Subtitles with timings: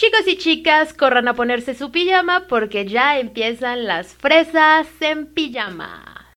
[0.00, 6.32] Chicos y chicas, corran a ponerse su pijama porque ya empiezan las fresas en pijama.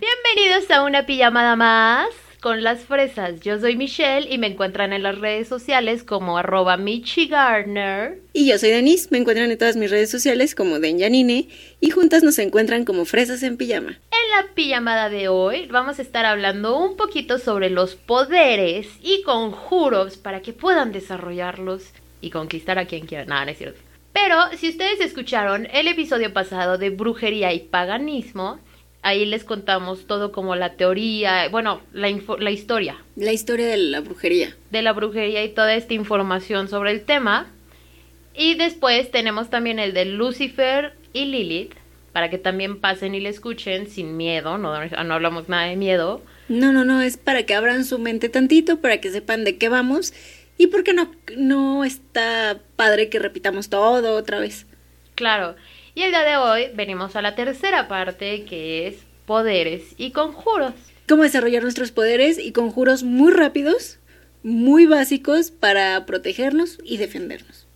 [0.00, 3.40] Bienvenidos a una pijamada más con las fresas.
[3.40, 8.18] Yo soy Michelle y me encuentran en las redes sociales como arroba michigardner.
[8.32, 11.48] Y yo soy Denise, me encuentran en todas mis redes sociales como Denjanine
[11.80, 13.90] y juntas nos encuentran como fresas en pijama.
[13.90, 19.22] En la pijamada de hoy vamos a estar hablando un poquito sobre los poderes y
[19.22, 21.84] conjuros para que puedan desarrollarlos
[22.20, 23.28] y conquistar a quien quieran.
[23.28, 23.80] Nada, no es cierto.
[24.12, 28.58] Pero si ustedes escucharon el episodio pasado de brujería y paganismo,
[29.02, 33.76] ahí les contamos todo como la teoría, bueno, la, info- la historia La historia de
[33.76, 34.56] la brujería.
[34.70, 37.48] de la brujería y toda esta información sobre el tema.
[38.34, 41.74] Y después tenemos también el de Lucifer y Lilith,
[42.12, 46.22] para que también pasen y le escuchen sin miedo, no, no hablamos nada de miedo.
[46.48, 49.68] No, no, no, es para que abran su mente tantito, para que sepan de qué
[49.68, 50.12] vamos
[50.58, 54.66] y porque no, no está padre que repitamos todo otra vez.
[55.14, 55.54] Claro.
[55.94, 60.72] Y el día de hoy venimos a la tercera parte, que es poderes y conjuros.
[61.06, 63.98] Cómo desarrollar nuestros poderes y conjuros muy rápidos,
[64.42, 67.66] muy básicos para protegernos y defendernos.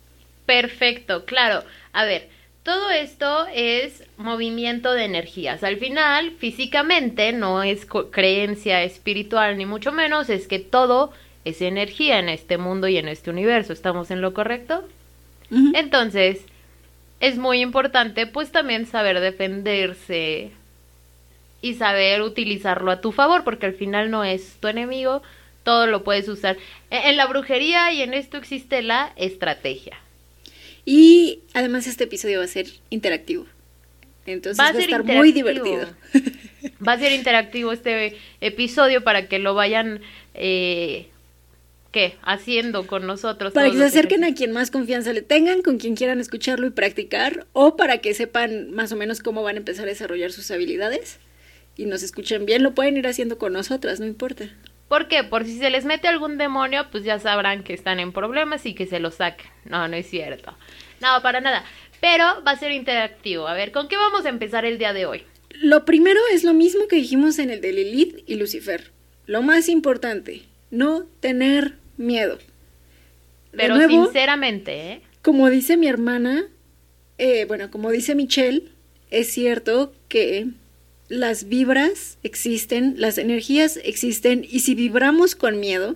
[0.47, 1.63] Perfecto, claro.
[1.93, 2.27] A ver,
[2.63, 5.63] todo esto es movimiento de energías.
[5.63, 11.11] Al final, físicamente, no es creencia espiritual ni mucho menos, es que todo
[11.45, 13.73] es energía en este mundo y en este universo.
[13.73, 14.83] ¿Estamos en lo correcto?
[15.75, 16.41] Entonces,
[17.19, 20.51] es muy importante pues también saber defenderse
[21.61, 25.23] y saber utilizarlo a tu favor, porque al final no es tu enemigo,
[25.63, 26.57] todo lo puedes usar.
[26.91, 29.97] E- En la brujería y en esto existe la estrategia.
[30.85, 33.45] Y además este episodio va a ser interactivo.
[34.25, 35.87] Entonces va a, estar muy divertido.
[36.85, 40.01] Va a ser interactivo este episodio para que lo vayan,
[40.33, 41.07] eh,
[41.97, 42.15] ¿qué?
[42.21, 43.53] Haciendo con nosotros.
[43.53, 46.69] Para que se acerquen a quien más confianza le tengan, con quien quieran escucharlo y
[46.69, 50.51] practicar, o para que sepan más o menos cómo van a empezar a desarrollar sus
[50.51, 51.19] habilidades
[51.75, 54.47] y nos escuchen bien, lo pueden ir haciendo con nosotras, no importa.
[54.87, 55.23] ¿Por qué?
[55.23, 58.75] Por si se les mete algún demonio, pues ya sabrán que están en problemas y
[58.75, 59.47] que se lo saquen.
[59.65, 60.55] No, no es cierto.
[61.01, 61.65] No, para nada.
[61.99, 63.47] Pero va a ser interactivo.
[63.47, 65.23] A ver, ¿con qué vamos a empezar el día de hoy?
[65.49, 68.91] Lo primero es lo mismo que dijimos en el de Lilith y Lucifer.
[69.25, 72.37] Lo más importante, no tener miedo.
[73.51, 75.01] De Pero nuevo, sinceramente, ¿eh?
[75.21, 76.47] Como dice mi hermana,
[77.17, 78.69] eh, bueno, como dice Michelle,
[79.09, 80.47] es cierto que
[81.09, 85.95] las vibras existen, las energías existen, y si vibramos con miedo,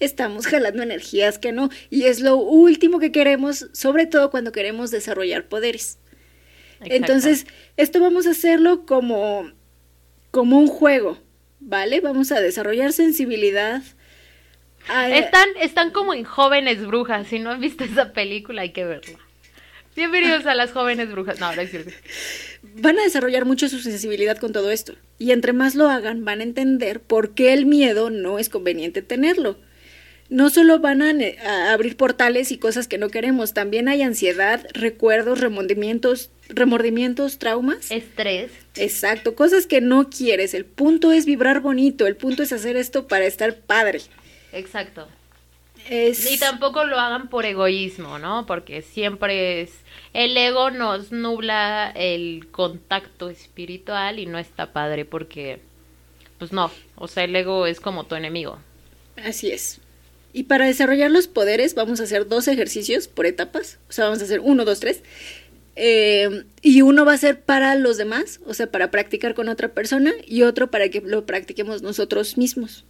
[0.00, 4.90] estamos jalando energías que no, y es lo último que queremos, sobre todo cuando queremos
[4.90, 5.98] desarrollar poderes.
[6.80, 6.94] Exacto.
[6.94, 9.50] Entonces, esto vamos a hacerlo como,
[10.30, 11.18] como un juego,
[11.60, 12.00] ¿vale?
[12.00, 13.82] Vamos a desarrollar sensibilidad.
[14.88, 17.28] Están, están como en jóvenes brujas.
[17.28, 19.18] Si no han visto esa película, hay que verla.
[19.94, 21.38] Bienvenidos a las jóvenes brujas.
[21.40, 21.90] No, no es cierto.
[22.76, 24.94] van a desarrollar mucho su sensibilidad con todo esto.
[25.18, 29.02] Y entre más lo hagan, van a entender por qué el miedo no es conveniente
[29.02, 29.58] tenerlo.
[30.30, 31.12] No solo van a,
[31.44, 37.90] a abrir portales y cosas que no queremos, también hay ansiedad, recuerdos, remordimientos, remordimientos, traumas.
[37.90, 38.52] Estrés.
[38.76, 40.54] Exacto, cosas que no quieres.
[40.54, 44.00] El punto es vibrar bonito, el punto es hacer esto para estar padre.
[44.52, 45.08] Exacto.
[45.88, 46.30] Es...
[46.30, 48.46] Y tampoco lo hagan por egoísmo, ¿no?
[48.46, 49.72] Porque siempre es...
[50.12, 55.60] El ego nos nubla el contacto espiritual y no está padre porque...
[56.38, 58.58] Pues no, o sea, el ego es como tu enemigo.
[59.16, 59.80] Así es.
[60.32, 63.78] Y para desarrollar los poderes vamos a hacer dos ejercicios por etapas.
[63.88, 65.02] O sea, vamos a hacer uno, dos, tres.
[65.74, 69.68] Eh, y uno va a ser para los demás, o sea, para practicar con otra
[69.68, 72.84] persona, y otro para que lo practiquemos nosotros mismos.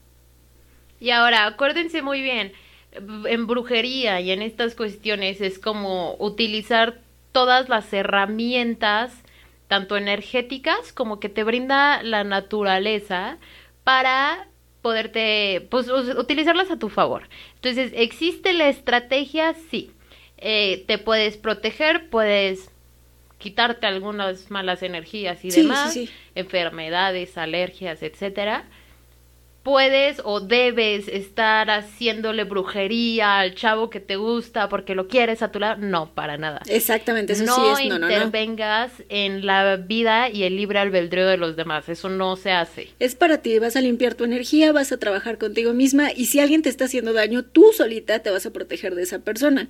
[1.01, 2.53] Y ahora, acuérdense muy bien,
[2.93, 6.99] en brujería y en estas cuestiones es como utilizar
[7.33, 9.13] todas las herramientas,
[9.69, 13.39] tanto energéticas como que te brinda la naturaleza,
[13.85, 14.49] para
[14.83, 17.29] poderte, pues, utilizarlas a tu favor.
[17.57, 19.55] Entonces, ¿existe la estrategia?
[19.71, 19.91] Sí.
[20.39, 22.71] Eh, te puedes proteger, puedes
[23.39, 26.13] quitarte algunas malas energías y Sí, demás, sí, sí.
[26.35, 28.65] enfermedades, alergias, etcétera
[29.69, 35.53] puedes o debes estar haciéndole brujería al chavo que te gusta porque lo quieres a
[35.53, 35.77] tu lado.
[35.79, 36.63] No, para nada.
[36.67, 38.11] Exactamente, eso no sí es, no, no, no.
[38.11, 41.87] intervengas en la vida y el libre albedrío de los demás.
[41.91, 42.89] Eso no se hace.
[42.99, 46.41] Es para ti, vas a limpiar tu energía, vas a trabajar contigo misma, y si
[46.41, 49.69] alguien te está haciendo daño, tú solita te vas a proteger de esa persona.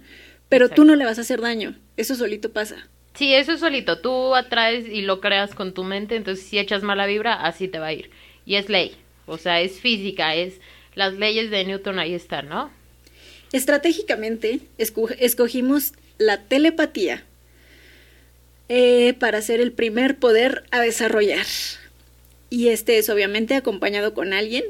[0.49, 0.83] Pero Exacto.
[0.83, 2.87] tú no le vas a hacer daño, eso solito pasa.
[3.15, 3.99] Sí, eso es solito.
[3.99, 6.15] Tú atraes y lo creas con tu mente.
[6.15, 8.11] Entonces, si echas mala vibra, así te va a ir.
[8.47, 8.95] y es ley,
[9.29, 10.55] o sea, es física, es
[10.95, 12.71] las leyes de Newton ahí están, ¿no?
[13.53, 17.25] Estratégicamente escogimos la telepatía
[18.69, 21.47] eh, para ser el primer poder a desarrollar.
[22.51, 24.65] Y este es obviamente acompañado con alguien.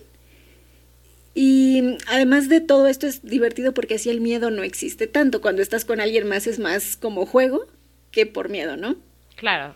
[1.34, 5.40] Y además de todo esto es divertido porque así el miedo no existe tanto.
[5.40, 7.66] Cuando estás con alguien más es más como juego
[8.10, 8.96] que por miedo, ¿no?
[9.36, 9.74] Claro.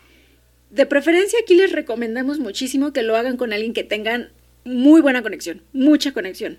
[0.70, 4.30] De preferencia aquí les recomendamos muchísimo que lo hagan con alguien que tengan
[4.64, 6.58] muy buena conexión, mucha conexión.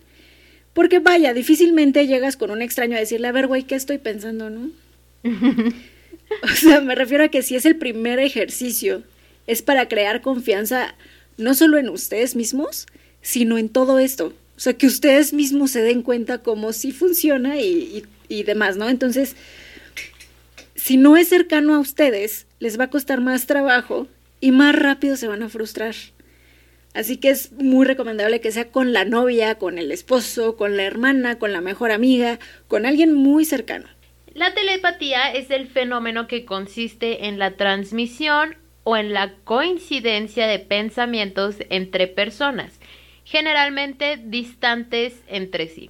[0.73, 4.49] Porque vaya, difícilmente llegas con un extraño a decirle, a ver, güey, ¿qué estoy pensando,
[4.49, 4.71] no?
[5.23, 9.03] o sea, me refiero a que si es el primer ejercicio,
[9.45, 10.95] es para crear confianza
[11.37, 12.87] no solo en ustedes mismos,
[13.21, 14.33] sino en todo esto.
[14.55, 18.77] O sea, que ustedes mismos se den cuenta cómo sí funciona y, y, y demás,
[18.77, 18.89] ¿no?
[18.89, 19.35] Entonces,
[20.75, 24.07] si no es cercano a ustedes, les va a costar más trabajo
[24.39, 25.95] y más rápido se van a frustrar.
[26.93, 30.83] Así que es muy recomendable que sea con la novia, con el esposo, con la
[30.83, 33.87] hermana, con la mejor amiga, con alguien muy cercano.
[34.35, 40.59] La telepatía es el fenómeno que consiste en la transmisión o en la coincidencia de
[40.59, 42.79] pensamientos entre personas,
[43.25, 45.89] generalmente distantes entre sí,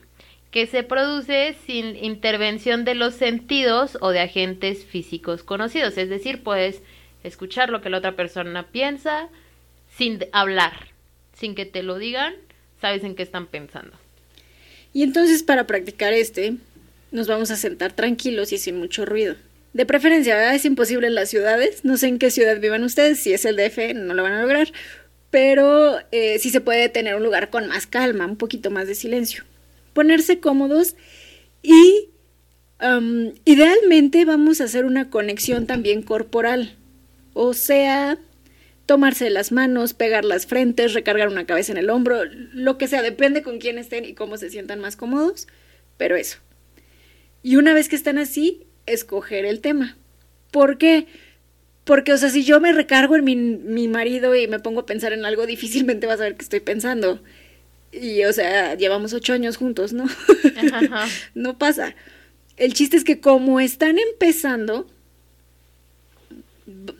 [0.52, 5.98] que se produce sin intervención de los sentidos o de agentes físicos conocidos.
[5.98, 6.82] Es decir, puedes
[7.24, 9.28] escuchar lo que la otra persona piensa
[9.90, 10.93] sin hablar
[11.44, 12.34] sin que te lo digan,
[12.80, 13.92] sabes en qué están pensando.
[14.94, 16.56] Y entonces para practicar este,
[17.12, 19.36] nos vamos a sentar tranquilos y sin mucho ruido.
[19.74, 20.56] De preferencia.
[20.56, 21.84] Es imposible en las ciudades.
[21.84, 23.20] No sé en qué ciudad vivan ustedes.
[23.20, 24.72] Si es el DF, no lo van a lograr.
[25.32, 28.96] Pero eh, sí se puede tener un lugar con más calma, un poquito más de
[28.96, 29.44] silencio.
[29.92, 30.96] Ponerse cómodos
[31.62, 32.08] y
[33.46, 36.78] idealmente vamos a hacer una conexión también corporal.
[37.34, 38.18] O sea,
[38.86, 43.02] tomarse las manos, pegar las frentes, recargar una cabeza en el hombro, lo que sea,
[43.02, 45.48] depende con quién estén y cómo se sientan más cómodos,
[45.98, 46.38] pero eso.
[47.42, 49.98] Y una vez que están así, escoger el tema.
[50.52, 51.08] ¿Por qué?
[51.84, 54.86] Porque, o sea, si yo me recargo en mi, mi marido y me pongo a
[54.86, 57.22] pensar en algo, difícilmente vas a ver qué estoy pensando.
[57.92, 60.06] Y, o sea, llevamos ocho años juntos, ¿no?
[61.36, 61.96] no pasa.
[62.58, 64.88] El chiste es que como están empezando,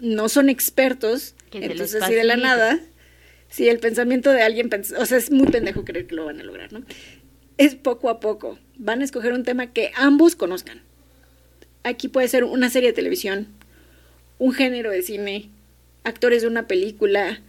[0.02, 2.80] no son expertos, entonces así de la nada,
[3.50, 6.44] si el pensamiento de alguien, o sea, es muy pendejo creer que lo van a
[6.44, 6.84] lograr, ¿no?
[7.58, 8.58] Es poco a poco.
[8.78, 10.82] Van a escoger un tema que ambos conozcan.
[11.84, 13.48] Aquí puede ser una serie de televisión,
[14.40, 15.50] un género de cine,
[16.04, 17.42] actores de una película,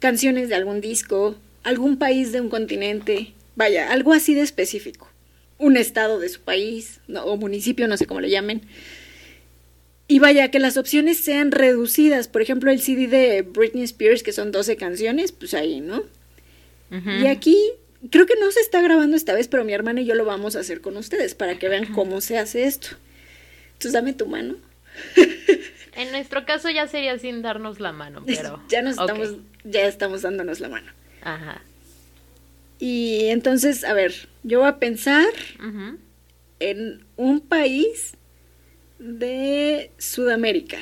[0.00, 5.08] canciones de algún disco, algún país de un continente, vaya, algo así de específico.
[5.58, 8.62] Un estado de su país, o municipio, no sé cómo le llamen.
[10.08, 12.28] Y vaya, que las opciones sean reducidas.
[12.28, 16.04] Por ejemplo, el CD de Britney Spears, que son 12 canciones, pues ahí, ¿no?
[16.90, 17.56] Y aquí,
[18.10, 20.56] creo que no se está grabando esta vez, pero mi hermana y yo lo vamos
[20.56, 22.88] a hacer con ustedes para que vean cómo se hace esto.
[23.72, 24.56] Entonces, dame tu mano.
[25.94, 28.62] En nuestro caso ya sería sin darnos la mano, pero...
[28.68, 30.90] ya nos estamos, ya estamos dándonos la mano.
[31.22, 31.62] Ajá.
[32.78, 35.28] Y entonces, a ver, yo voy a pensar
[36.60, 38.14] en un país
[39.02, 40.78] de Sudamérica.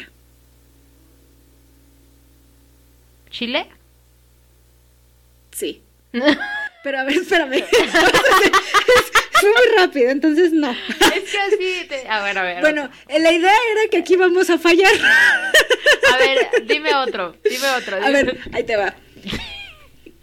[3.30, 3.66] ¿Chile?
[5.52, 5.82] Sí.
[6.82, 7.64] Pero a ver, espérame.
[9.32, 10.70] Fue muy rápido, entonces no.
[10.70, 11.88] Es que así.
[12.08, 12.60] A ver, a ver.
[12.60, 14.92] Bueno, la idea era que aquí vamos a fallar.
[16.12, 17.36] A ver, dime otro.
[17.42, 18.04] Dime otro.
[18.04, 18.94] A ver, ahí te va.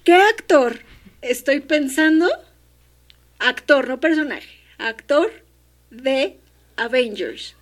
[0.03, 0.81] ¿Qué actor
[1.21, 2.29] estoy pensando?
[3.39, 4.49] Actor, no personaje.
[4.77, 5.31] Actor
[5.89, 6.37] de
[6.75, 7.56] Avengers.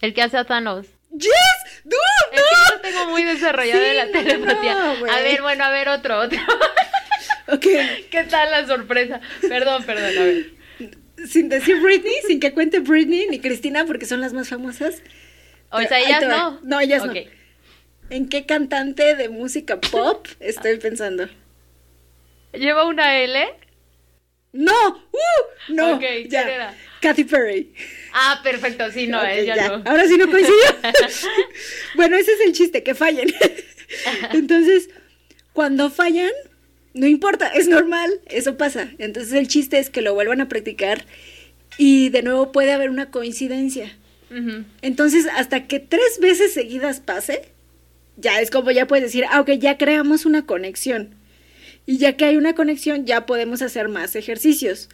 [0.00, 0.86] El que hace a Thanos.
[1.10, 1.32] ¡Yes!
[2.32, 4.92] Es que yo tengo muy desarrollado en la telepatía.
[4.92, 6.38] a ver, bueno, a ver, otro, otro.
[7.48, 7.66] ok.
[8.10, 9.20] ¿Qué tal la sorpresa?
[9.40, 10.50] Perdón, perdón, a ver.
[11.26, 15.02] Sin decir Britney, sin que cuente Britney ni Cristina, porque son las más famosas.
[15.70, 16.60] O sea, ellas no.
[16.62, 17.12] No, ellas no.
[18.10, 21.28] ¿En qué cantante de música pop estoy pensando?
[22.52, 23.46] ¿Lleva una L?
[24.52, 24.88] ¡No!
[25.12, 25.72] ¡Uh!
[25.74, 25.94] No.
[25.96, 26.48] Ok, ya.
[26.48, 26.74] Era?
[27.00, 27.74] Kathy Perry.
[28.12, 29.82] Ah, perfecto, sí, no, ella no.
[29.84, 30.56] Ahora sí no coincidió.
[31.94, 33.32] bueno, ese es el chiste, que fallen.
[34.32, 34.90] Entonces,
[35.52, 36.30] cuando fallan,
[36.94, 38.90] no importa, es normal, eso pasa.
[38.98, 41.04] Entonces el chiste es que lo vuelvan a practicar
[41.76, 43.96] y de nuevo puede haber una coincidencia.
[44.82, 47.48] Entonces, hasta que tres veces seguidas pase,
[48.18, 51.14] ya es como ya puedes decir, ah, ok, ya creamos una conexión.
[51.86, 54.90] Y ya que hay una conexión, ya podemos hacer más ejercicios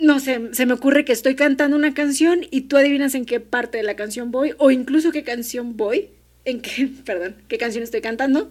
[0.00, 3.38] no sé, se me ocurre que estoy cantando una canción y tú adivinas en qué
[3.38, 6.08] parte de la canción voy, o incluso qué canción voy,
[6.44, 8.50] en qué, perdón, qué canción estoy cantando,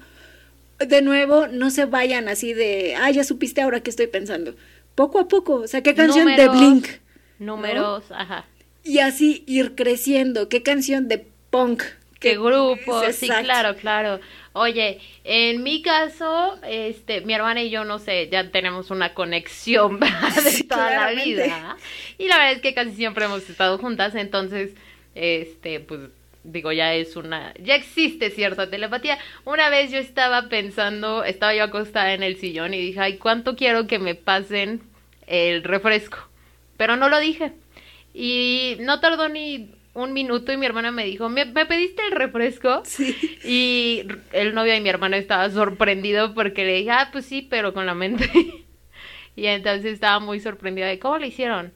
[0.79, 4.55] de nuevo, no se vayan así de, ah, ya supiste ahora que estoy pensando.
[4.95, 6.87] Poco a poco, o sea, ¿qué canción de Blink?
[7.39, 8.45] Números, ajá.
[8.83, 10.49] Y así ir creciendo.
[10.49, 11.83] ¿Qué canción de punk?
[12.19, 13.01] ¿Qué grupo?
[13.11, 14.19] Sí, claro, claro.
[14.59, 19.99] Oye, en mi caso, este, mi hermana y yo, no sé, ya tenemos una conexión
[20.43, 21.77] de Sí, toda la vida.
[22.17, 24.73] Y la verdad es que casi siempre hemos estado juntas, entonces,
[25.15, 26.09] este, pues,
[26.43, 29.17] digo, ya es una, ya existe cierta telepatía.
[29.45, 33.55] Una vez yo estaba pensando, estaba yo acostada en el sillón y dije, ay, ¿cuánto
[33.55, 34.81] quiero que me pasen
[35.27, 36.17] el refresco?
[36.77, 37.53] Pero no lo dije.
[38.13, 42.11] Y no tardó ni un minuto y mi hermana me dijo, ¿me, me pediste el
[42.11, 42.81] refresco?
[42.85, 43.15] Sí.
[43.43, 44.03] Y
[44.33, 47.85] el novio de mi hermana estaba sorprendido porque le dije, ah, pues sí, pero con
[47.85, 48.29] la mente.
[49.39, 51.71] Y entonces estaba muy sorprendida de cómo lo hicieron.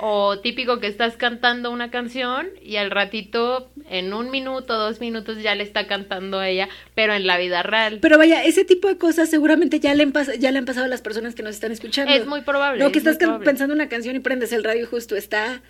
[0.00, 5.42] O típico que estás cantando una canción y al ratito, en un minuto, dos minutos,
[5.42, 8.00] ya le está cantando a ella, pero en la vida real.
[8.02, 10.88] Pero vaya, ese tipo de cosas seguramente ya le, han ya le han pasado a
[10.88, 12.12] las personas que nos están escuchando.
[12.12, 12.84] Es muy probable.
[12.84, 15.62] No, que es estás pensando una canción y prendes el radio y justo está,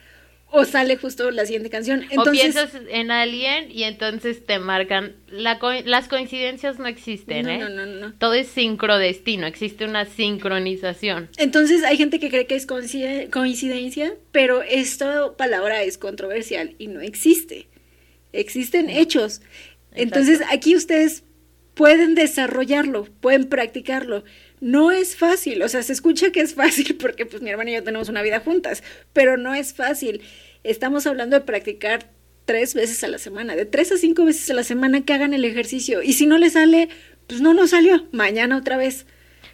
[0.49, 2.05] o sale justo la siguiente canción.
[2.17, 5.17] o piensas en alguien y entonces te marcan.
[5.29, 7.59] La co- las coincidencias no existen, no, ¿eh?
[7.59, 8.13] no, no, no.
[8.15, 11.29] Todo es sincrodestino, existe una sincronización.
[11.37, 16.87] Entonces hay gente que cree que es coincide- coincidencia, pero esta palabra es controversial y
[16.89, 17.67] no existe.
[18.33, 19.41] Existen hechos.
[19.95, 21.25] Entonces aquí ustedes
[21.75, 24.25] pueden desarrollarlo, pueden practicarlo.
[24.61, 27.75] No es fácil, o sea, se escucha que es fácil porque pues mi hermana y
[27.75, 28.83] yo tenemos una vida juntas,
[29.13, 30.23] pero no es fácil.
[30.65, 32.11] Estamos hablando de practicar
[32.45, 35.35] tres veces a la semana, de tres a cinco veces a la semana que hagan
[35.35, 36.03] el ejercicio.
[36.03, 36.89] Y si no les sale,
[37.27, 39.07] pues no nos salió, mañana otra vez.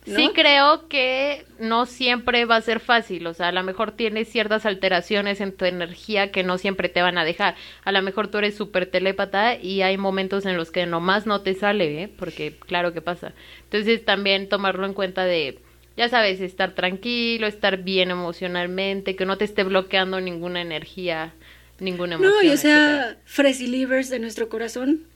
[0.07, 0.17] ¿No?
[0.17, 4.29] Sí creo que no siempre va a ser fácil, o sea, a lo mejor tienes
[4.29, 7.55] ciertas alteraciones en tu energía que no siempre te van a dejar.
[7.85, 11.43] A lo mejor tú eres súper telépata y hay momentos en los que nomás no
[11.43, 12.09] te sale, ¿eh?
[12.09, 13.33] Porque claro que pasa.
[13.65, 15.61] Entonces también tomarlo en cuenta de,
[15.97, 21.33] ya sabes, estar tranquilo, estar bien emocionalmente, que no te esté bloqueando ninguna energía,
[21.79, 22.35] ninguna emoción.
[22.43, 25.12] No, y o sea, Fresi Livers de nuestro corazón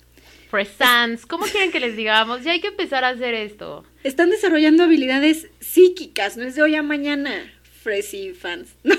[0.51, 2.45] Presents, ¿cómo quieren que les digamos?
[2.45, 3.85] Ya hay que empezar a hacer esto.
[4.05, 7.53] están desarrollando habilidades psíquicas, no es de hoy a mañana.
[7.83, 8.71] Fresi fans.
[8.85, 8.95] No.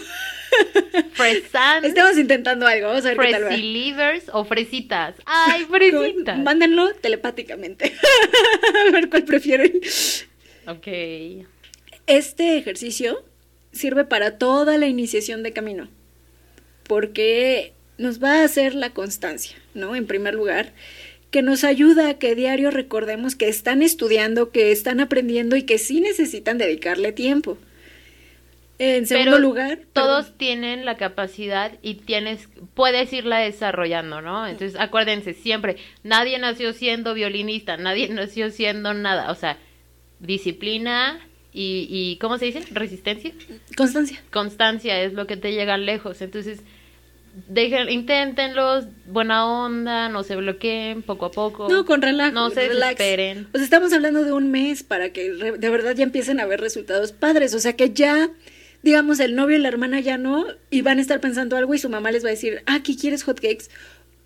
[1.17, 1.83] Presents.
[1.83, 3.47] Estamos intentando algo, vamos a ver qué tal va.
[3.49, 5.15] Fresilivers o fresitas.
[5.25, 6.39] Ay, fresitas.
[6.39, 7.93] Mándenlo telepáticamente.
[8.87, 9.73] a ver cuál prefieren.
[10.67, 10.87] Ok.
[12.07, 13.23] Este ejercicio
[13.71, 15.89] sirve para toda la iniciación de camino,
[16.83, 19.95] porque nos va a hacer la constancia, ¿no?
[19.95, 20.73] En primer lugar,
[21.31, 25.77] que nos ayuda a que diario recordemos que están estudiando, que están aprendiendo y que
[25.77, 27.57] sí necesitan dedicarle tiempo.
[28.79, 30.37] En segundo Pero lugar, Todos perdón.
[30.37, 34.45] tienen la capacidad y tienes, puedes irla desarrollando, ¿no?
[34.45, 39.57] Entonces, acuérdense siempre, nadie nació siendo violinista, nadie nació siendo nada, o sea,
[40.19, 41.19] disciplina
[41.51, 42.63] y, y ¿cómo se dice?
[42.71, 43.33] Resistencia.
[43.75, 44.21] constancia.
[44.31, 46.21] Constancia es lo que te llega lejos.
[46.21, 46.61] Entonces,
[47.47, 51.69] dejen, inténtenlos, buena onda, no se bloqueen, poco a poco.
[51.69, 52.31] No, con relajo.
[52.33, 52.97] No se relax.
[52.97, 53.47] desesperen.
[53.53, 56.45] O sea, estamos hablando de un mes para que re- de verdad ya empiecen a
[56.45, 57.53] ver resultados padres.
[57.53, 58.29] O sea, que ya,
[58.83, 61.77] digamos, el novio y la hermana ya no, y van a estar pensando algo y
[61.79, 63.69] su mamá les va a decir, ah, ¿qué quieres hotcakes?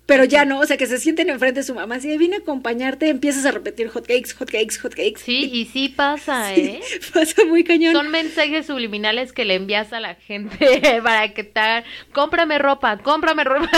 [0.04, 2.00] Pero ya no, o sea, que se sienten enfrente de su mamá.
[2.00, 5.20] Si viene a acompañarte, empiezas a repetir hotcakes, hotcakes, hotcakes.
[5.24, 6.80] Sí, y sí pasa, Sí, ¿eh?
[7.14, 7.94] Pasa muy cañón.
[7.94, 12.98] Son mensajes subliminales que le envías a la gente para que te hagan, cómprame ropa,
[12.98, 13.70] cómprame ropa.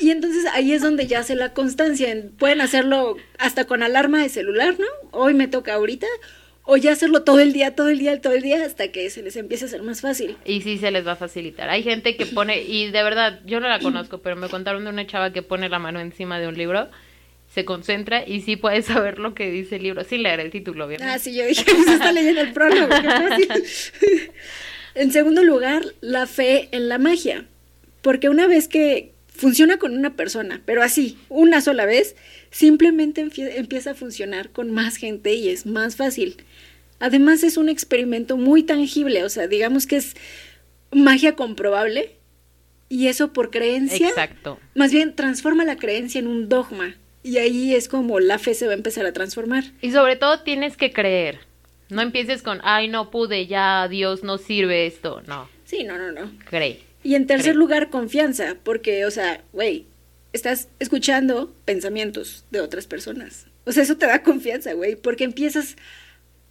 [0.00, 2.10] Y entonces ahí es donde ya hace la constancia.
[2.10, 4.86] En- Pueden hacerlo hasta con alarma de celular, ¿no?
[5.12, 6.06] Hoy me toca ahorita.
[6.64, 9.22] O ya hacerlo todo el día, todo el día, todo el día, hasta que se
[9.22, 10.36] les empiece a hacer más fácil.
[10.44, 11.68] Y sí se les va a facilitar.
[11.70, 14.90] Hay gente que pone, y de verdad, yo no la conozco, pero me contaron de
[14.90, 16.88] una chava que pone la mano encima de un libro,
[17.52, 20.86] se concentra y sí puede saber lo que dice el libro, sin leer el título,
[20.86, 21.12] obviamente.
[21.12, 23.48] Ah, sí, yo dije, pues está leyendo el prólogo, qué fácil.
[24.94, 27.46] en segundo lugar, la fe en la magia.
[28.02, 32.14] Porque una vez que funciona con una persona, pero así, una sola vez,
[32.50, 33.26] simplemente
[33.56, 36.36] empieza a funcionar con más gente y es más fácil.
[37.00, 40.14] Además es un experimento muy tangible, o sea, digamos que es
[40.92, 42.12] magia comprobable
[42.88, 44.58] y eso por creencia, Exacto.
[44.74, 48.66] más bien transforma la creencia en un dogma y ahí es como la fe se
[48.66, 49.64] va a empezar a transformar.
[49.82, 51.38] Y sobre todo tienes que creer.
[51.88, 55.22] No empieces con, ay, no pude, ya, Dios, no sirve esto.
[55.26, 56.30] No, Sí, no, no, no.
[56.48, 56.80] cree.
[57.02, 59.86] Y en tercer lugar, confianza, porque, o sea, güey,
[60.32, 63.46] estás escuchando pensamientos de otras personas.
[63.64, 65.76] O sea, eso te da confianza, güey, porque empiezas,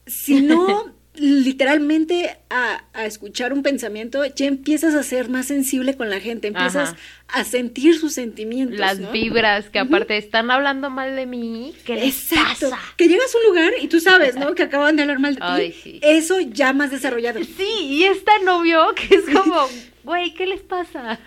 [0.09, 6.09] si no, literalmente a, a escuchar un pensamiento, ya empiezas a ser más sensible con
[6.09, 6.97] la gente, empiezas Ajá.
[7.27, 8.79] a sentir sus sentimientos.
[8.79, 9.11] Las ¿no?
[9.11, 11.73] vibras que aparte están hablando mal de mí.
[11.85, 12.69] ¿Qué les Exacto.
[12.69, 12.79] pasa?
[12.95, 14.55] Que llegas a un lugar y tú sabes, ¿no?
[14.59, 15.79] Que acaban de hablar mal de ti.
[15.83, 15.99] Sí.
[16.03, 17.39] Eso ya más desarrollado.
[17.43, 19.67] Sí, y es tan obvio que es como,
[20.03, 21.19] güey, ¿qué les pasa?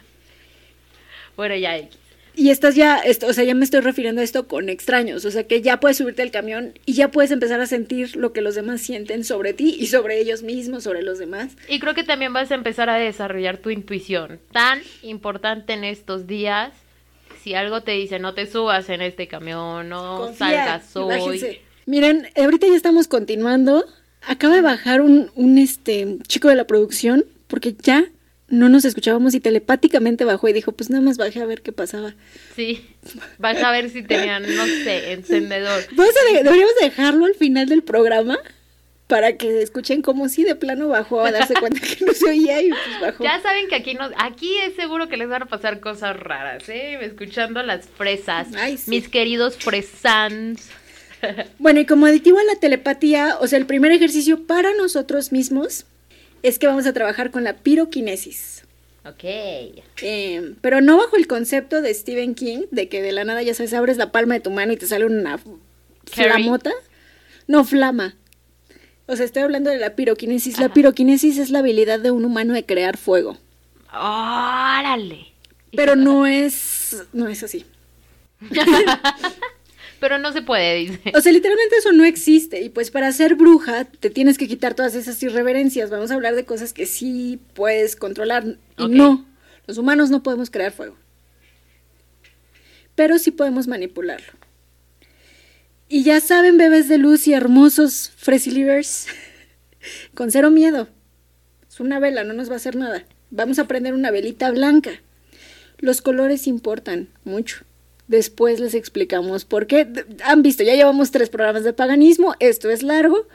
[1.36, 1.76] Bueno, ya.
[2.34, 5.30] Y estás ya, esto, o sea, ya me estoy refiriendo a esto con extraños, o
[5.30, 8.40] sea, que ya puedes subirte al camión y ya puedes empezar a sentir lo que
[8.40, 11.52] los demás sienten sobre ti y sobre ellos mismos, sobre los demás.
[11.68, 14.40] Y creo que también vas a empezar a desarrollar tu intuición.
[14.52, 16.72] Tan importante en estos días.
[17.42, 21.60] Si algo te dice, no te subas en este camión, no Confía, salgas hoy.
[21.86, 23.84] Miren, ahorita ya estamos continuando.
[24.22, 28.04] Acaba de bajar un, un este chico de la producción porque ya
[28.52, 31.72] no nos escuchábamos y telepáticamente bajó y dijo, pues nada más bajé a ver qué
[31.72, 32.14] pasaba.
[32.54, 32.86] Sí,
[33.38, 35.82] vas a ver si tenían, no sé, encendedor.
[35.96, 38.38] Vamos a de- deberíamos dejarlo al final del programa
[39.06, 42.62] para que escuchen cómo sí de plano bajó a darse cuenta que no se oía
[42.62, 43.24] y pues bajó.
[43.24, 46.68] Ya saben que aquí no, aquí es seguro que les van a pasar cosas raras,
[46.68, 46.98] ¿eh?
[47.02, 48.90] Escuchando las fresas, Ay, sí.
[48.90, 50.68] mis queridos fresans.
[51.58, 55.84] Bueno, y como aditivo a la telepatía, o sea, el primer ejercicio para nosotros mismos
[56.42, 58.64] es que vamos a trabajar con la piroquinesis.
[59.04, 59.24] Ok.
[59.24, 63.54] Eh, pero no bajo el concepto de Stephen King, de que de la nada, ya
[63.54, 65.40] sabes, abres la palma de tu mano y te sale una
[66.14, 66.32] Carrie.
[66.32, 66.72] flamota.
[67.48, 68.16] No, flama.
[69.06, 70.58] O sea, estoy hablando de la piroquinesis.
[70.60, 73.36] La piroquinesis es la habilidad de un humano de crear fuego.
[73.92, 75.26] Órale.
[75.74, 77.66] Pero no es, no es así.
[80.02, 81.12] Pero no se puede, dice.
[81.14, 82.60] O sea, literalmente eso no existe.
[82.60, 85.90] Y pues para ser bruja te tienes que quitar todas esas irreverencias.
[85.90, 88.58] Vamos a hablar de cosas que sí puedes controlar.
[88.78, 89.24] Y no,
[89.64, 90.96] los humanos no podemos crear fuego.
[92.96, 94.32] Pero sí podemos manipularlo.
[95.88, 99.06] Y ya saben, bebés de luz y hermosos Fresilivers,
[100.14, 100.88] con cero miedo.
[101.68, 103.04] Es una vela, no nos va a hacer nada.
[103.30, 105.00] Vamos a prender una velita blanca.
[105.78, 107.64] Los colores importan mucho.
[108.12, 109.88] Después les explicamos por qué.
[110.24, 113.26] Han visto, ya llevamos tres programas de paganismo, esto es largo,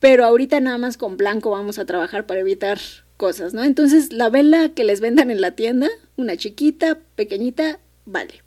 [0.00, 2.78] pero ahorita nada más con blanco vamos a trabajar para evitar
[3.16, 3.64] cosas, ¿no?
[3.64, 8.42] Entonces, la vela que les vendan en la tienda, una chiquita, pequeñita, vale.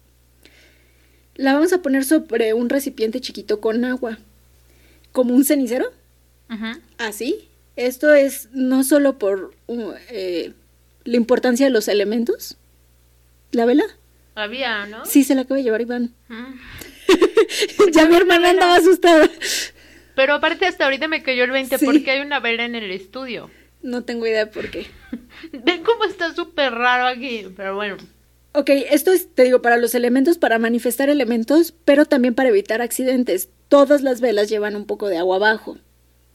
[1.33, 4.19] La vamos a poner sobre un recipiente chiquito con agua,
[5.13, 5.87] como un cenicero,
[6.47, 6.79] Ujú.
[6.99, 7.49] así.
[7.75, 10.53] Esto es no solo por uh, eh,
[11.05, 12.55] la importancia de los elementos,
[13.51, 13.85] la vela.
[14.35, 15.05] Había, ¿no?
[15.05, 16.13] Sí, se la acaba de llevar Iván.
[16.27, 16.53] Mm.
[17.93, 19.29] ya mi hermana andaba asustada.
[20.15, 21.85] Pero aparte hasta ahorita me cayó el 20 Sí.
[21.85, 23.49] porque hay una vela en el estudio.
[23.81, 24.87] No tengo idea por qué.
[25.51, 27.97] Ven cómo está súper raro aquí, pero bueno.
[28.53, 32.81] Ok, esto es, te digo, para los elementos, para manifestar elementos, pero también para evitar
[32.81, 33.49] accidentes.
[33.67, 35.77] Todas las velas llevan un poco de agua abajo.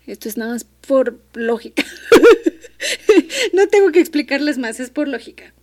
[0.06, 1.84] Esto es nada más por lógica.
[3.52, 5.54] no tengo que explicarles más, es por lógica.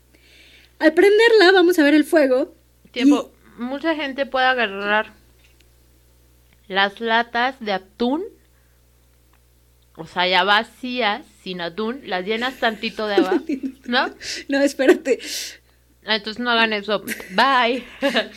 [0.80, 2.56] Al prenderla, vamos a ver el fuego.
[2.92, 3.32] Tiempo.
[3.58, 5.14] Mucha gente puede agarrar
[6.68, 8.24] las latas de atún.
[9.96, 13.42] O sea, ya vacías, sin atún, las llenas tantito de agua,
[13.86, 14.14] ¿no?
[14.48, 15.20] No, espérate.
[16.04, 17.04] Entonces no hagan eso.
[17.32, 17.84] Bye.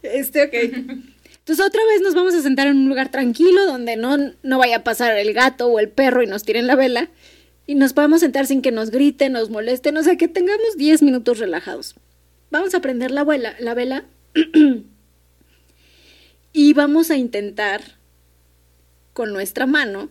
[0.00, 0.54] Este, ok.
[0.54, 4.76] Entonces otra vez nos vamos a sentar en un lugar tranquilo donde no, no vaya
[4.76, 7.08] a pasar el gato o el perro y nos tiren la vela.
[7.68, 11.02] Y nos podemos sentar sin que nos griten, nos molesten, o sea, que tengamos 10
[11.02, 11.96] minutos relajados.
[12.50, 14.06] Vamos a prender la, vela, la vela
[16.54, 17.82] y vamos a intentar
[19.12, 20.08] con nuestra mano,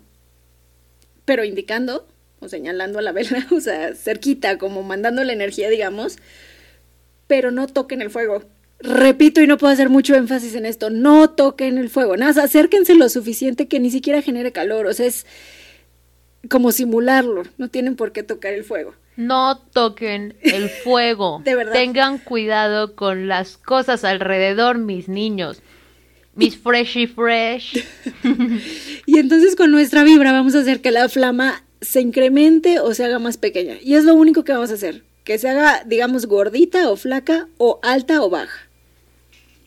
[1.26, 2.08] pero indicando
[2.42, 6.18] o señalando a la vela, o sea, cerquita, como mandando la energía, digamos,
[7.26, 8.44] pero no toquen el fuego.
[8.82, 12.94] Repito y no puedo hacer mucho énfasis en esto, no toquen el fuego, nada, acérquense
[12.94, 15.26] lo suficiente que ni siquiera genere calor, o sea, es
[16.48, 18.94] como simularlo, no tienen por qué tocar el fuego.
[19.16, 21.42] No toquen el fuego.
[21.44, 21.74] De verdad.
[21.74, 25.62] Tengan cuidado con las cosas alrededor, mis niños.
[26.36, 27.84] Mis freshy fresh.
[29.06, 33.06] Y entonces con nuestra vibra vamos a hacer que la flama se incremente o se
[33.06, 33.76] haga más pequeña.
[33.82, 37.48] Y es lo único que vamos a hacer, que se haga, digamos, gordita o flaca
[37.58, 38.68] o alta o baja.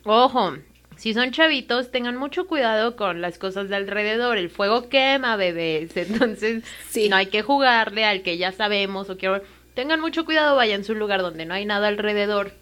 [0.04, 0.54] Ojo,
[1.00, 4.36] si son chavitos, tengan mucho cuidado con las cosas de alrededor.
[4.36, 5.96] El fuego quema, bebés.
[5.96, 7.08] Entonces, Sí.
[7.08, 9.40] no hay que jugarle al que ya sabemos o que...
[9.74, 12.52] Tengan mucho cuidado, vayan a un lugar donde no hay nada alrededor.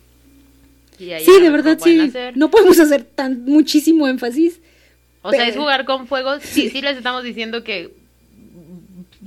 [1.00, 1.98] Y ahí Sí, de ver verdad sí.
[1.98, 2.36] hacer.
[2.36, 4.60] No podemos hacer tan muchísimo énfasis.
[5.22, 6.38] O sea, es jugar con fuego.
[6.40, 7.92] Sí, sí les estamos diciendo que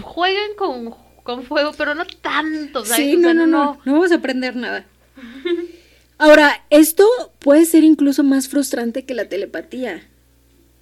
[0.01, 2.85] jueguen con, con fuego, pero no tanto.
[2.85, 3.03] ¿sabes?
[3.05, 4.85] Sí, O sea, no, no, no, no vamos a aprender nada.
[6.21, 7.03] Ahora, esto
[7.39, 10.07] puede ser incluso más frustrante que la telepatía.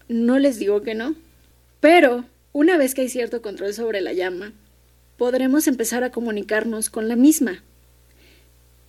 [0.09, 1.15] No les digo que no.
[1.79, 4.51] Pero una vez que hay cierto control sobre la llama,
[5.15, 7.63] podremos empezar a comunicarnos con la misma.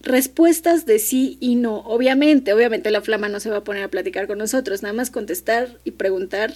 [0.00, 1.82] Respuestas de sí y no.
[1.82, 5.12] Obviamente, obviamente la flama no se va a poner a platicar con nosotros, nada más
[5.12, 6.52] contestar y preguntar,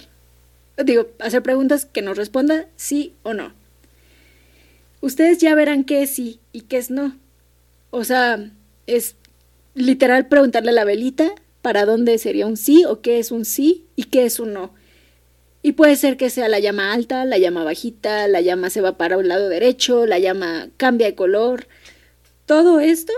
[0.83, 3.53] digo, hacer preguntas que nos responda sí o no.
[4.99, 7.15] Ustedes ya verán qué es sí y qué es no.
[7.91, 8.51] O sea,
[8.87, 9.15] es
[9.75, 13.85] literal preguntarle a la velita para dónde sería un sí o qué es un sí
[13.95, 14.73] y qué es un no.
[15.61, 18.97] Y puede ser que sea la llama alta, la llama bajita, la llama se va
[18.97, 21.67] para un lado derecho, la llama cambia de color.
[22.45, 23.13] Todo esto.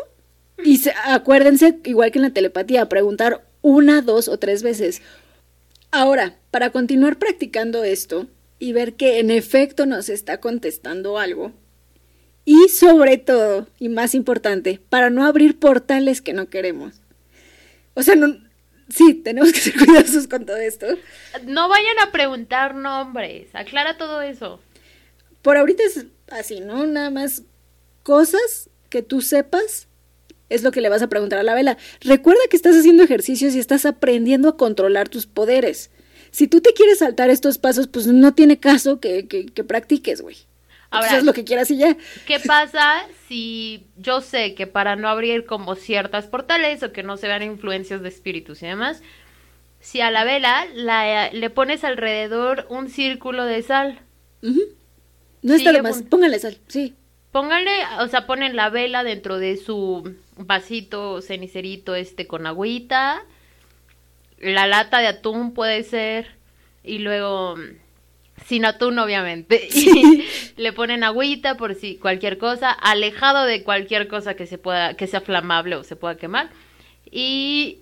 [0.64, 5.02] Y acuérdense, igual que en la telepatía, preguntar una, dos o tres veces.
[5.92, 8.28] Ahora, para continuar practicando esto
[8.60, 11.52] y ver que en efecto nos está contestando algo,
[12.48, 17.02] y sobre todo, y más importante, para no abrir portales que no queremos.
[17.94, 18.38] O sea, no,
[18.88, 20.88] sí, tenemos que ser cuidadosos con todo esto.
[21.46, 24.62] No vayan a preguntar nombres, aclara todo eso.
[25.42, 26.86] Por ahorita es así, ¿no?
[26.86, 27.44] Nada más
[28.02, 29.90] cosas que tú sepas
[30.48, 31.78] es lo que le vas a preguntar a la vela.
[32.00, 35.92] Recuerda que estás haciendo ejercicios y estás aprendiendo a controlar tus poderes.
[36.32, 40.22] Si tú te quieres saltar estos pasos, pues no tiene caso que, que, que practiques,
[40.22, 40.48] güey.
[40.90, 41.98] Ahora, lo que quieras y ya.
[42.26, 47.18] ¿Qué pasa si yo sé que para no abrir como ciertas portales o que no
[47.18, 49.02] se vean influencias de espíritus y demás,
[49.80, 54.00] si a la vela la, le pones alrededor un círculo de sal?
[55.42, 56.96] No está de más, póngale sal, sí.
[57.32, 63.24] Póngale, o sea, ponen la vela dentro de su vasito cenicerito este con agüita,
[64.40, 66.38] la lata de atún puede ser,
[66.84, 67.56] y luego
[68.46, 69.68] sin atún obviamente.
[69.74, 70.26] Y
[70.62, 75.08] le ponen agüita por si cualquier cosa alejado de cualquier cosa que se pueda que
[75.08, 76.50] sea flamable o se pueda quemar.
[77.10, 77.80] Y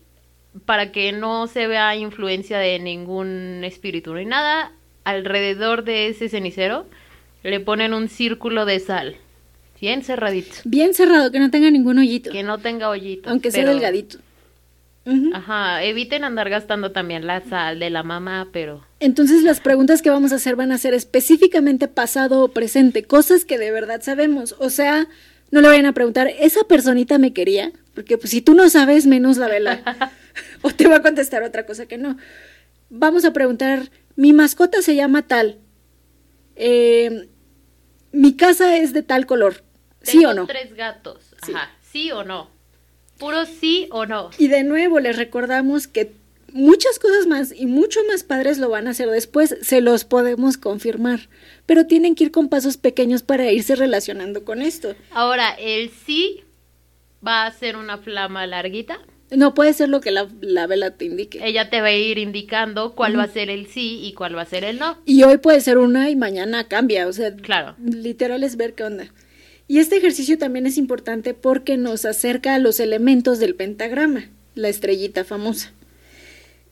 [0.65, 4.71] para que no se vea influencia de ningún espíritu ni nada
[5.03, 6.87] alrededor de ese cenicero
[7.43, 9.17] le ponen un círculo de sal
[9.79, 10.55] bien cerradito.
[10.63, 12.31] Bien cerrado que no tenga ningún hoyito.
[12.31, 14.17] Que no tenga hoyito aunque sea delgadito
[15.33, 18.83] Ajá, eviten andar gastando también la sal de la mamá, pero...
[18.99, 23.45] Entonces las preguntas que vamos a hacer van a ser específicamente pasado o presente, cosas
[23.45, 24.55] que de verdad sabemos.
[24.57, 25.07] O sea,
[25.51, 27.71] no le vayan a preguntar, ¿esa personita me quería?
[27.93, 30.11] Porque pues si tú no sabes, menos la vela.
[30.63, 32.17] o te va a contestar otra cosa que no.
[32.89, 35.59] Vamos a preguntar, mi mascota se llama tal.
[36.55, 37.29] Eh,
[38.11, 39.63] mi casa es de tal color.
[40.01, 40.47] ¿Sí o no?
[40.47, 41.35] tres gatos.
[41.41, 42.54] Ajá, ¿sí o no?
[43.17, 44.29] Puro sí o no.
[44.37, 46.11] Y de nuevo les recordamos que
[46.55, 50.57] muchas cosas más y mucho más padres lo van a hacer después, se los podemos
[50.57, 51.27] confirmar,
[51.65, 54.95] pero tienen que ir con pasos pequeños para irse relacionando con esto.
[55.11, 56.43] Ahora, el sí
[57.25, 58.99] va a ser una flama larguita.
[59.31, 60.27] No puede ser lo que la,
[60.67, 61.45] vela te indique.
[61.45, 64.43] Ella te va a ir indicando cuál va a ser el sí y cuál va
[64.43, 64.97] a ser el no.
[65.05, 67.75] Y hoy puede ser una y mañana cambia, o sea, claro.
[67.83, 69.07] literal es ver qué onda.
[69.67, 74.69] Y este ejercicio también es importante porque nos acerca a los elementos del pentagrama, la
[74.69, 75.71] estrellita famosa.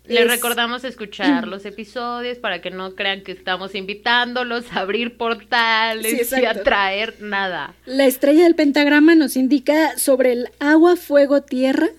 [0.06, 6.32] Les recordamos escuchar los episodios para que no crean que estamos invitándolos a abrir portales
[6.32, 7.76] y a traer nada.
[7.86, 11.90] La estrella del pentagrama nos indica sobre el agua, fuego, tierra,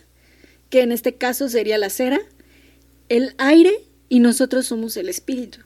[0.71, 2.21] que en este caso sería la cera,
[3.09, 3.73] el aire
[4.09, 5.61] y nosotros somos el espíritu.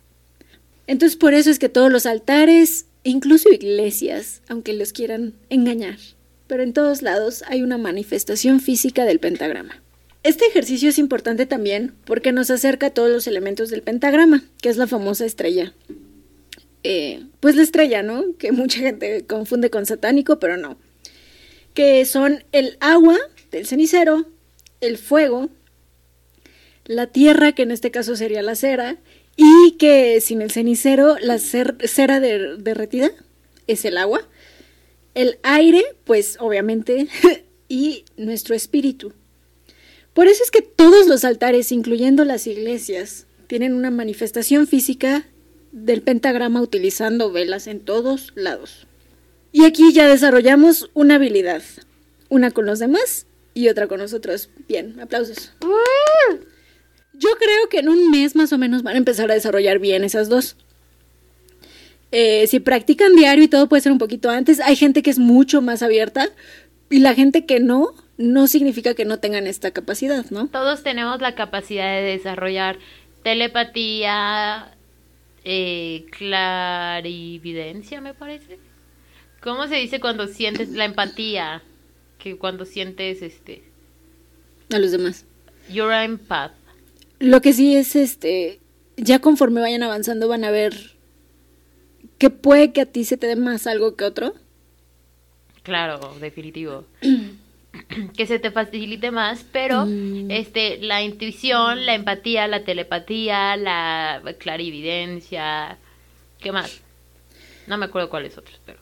[0.86, 5.98] Entonces por eso es que todos los altares incluso iglesias, aunque los quieran engañar.
[6.46, 9.82] Pero en todos lados hay una manifestación física del pentagrama.
[10.22, 14.68] Este ejercicio es importante también porque nos acerca a todos los elementos del pentagrama, que
[14.68, 15.74] es la famosa estrella.
[16.82, 18.24] Eh, pues la estrella, ¿no?
[18.38, 20.76] Que mucha gente confunde con satánico, pero no.
[21.74, 23.16] Que son el agua
[23.50, 24.26] del cenicero,
[24.80, 25.50] el fuego,
[26.84, 28.96] la tierra, que en este caso sería la cera,
[29.40, 33.12] y que sin el cenicero la cera derretida
[33.68, 34.28] es el agua,
[35.14, 37.06] el aire, pues obviamente,
[37.68, 39.12] y nuestro espíritu.
[40.12, 45.28] Por eso es que todos los altares, incluyendo las iglesias, tienen una manifestación física
[45.70, 48.88] del pentagrama utilizando velas en todos lados.
[49.52, 51.62] Y aquí ya desarrollamos una habilidad,
[52.28, 54.50] una con los demás y otra con nosotros.
[54.66, 55.52] Bien, aplausos.
[57.18, 60.04] Yo creo que en un mes más o menos van a empezar a desarrollar bien
[60.04, 60.56] esas dos.
[62.10, 65.18] Eh, si practican diario y todo puede ser un poquito antes, hay gente que es
[65.18, 66.30] mucho más abierta
[66.90, 70.48] y la gente que no, no significa que no tengan esta capacidad, ¿no?
[70.48, 72.78] Todos tenemos la capacidad de desarrollar
[73.22, 74.74] telepatía,
[75.44, 78.58] eh, clarividencia, me parece.
[79.40, 81.62] ¿Cómo se dice cuando sientes la empatía?
[82.18, 83.62] Que cuando sientes este...
[84.72, 85.26] A los demás.
[85.70, 86.52] You're empath.
[87.20, 88.60] Lo que sí es, este,
[88.96, 90.96] ya conforme vayan avanzando van a ver
[92.18, 94.34] que puede que a ti se te dé más algo que otro.
[95.62, 96.84] Claro, definitivo.
[98.16, 100.30] que se te facilite más, pero Mm.
[100.30, 105.76] este la intuición, la empatía, la telepatía, la clarividencia,
[106.40, 106.80] ¿qué más?
[107.66, 108.78] No me acuerdo cuáles otros, pero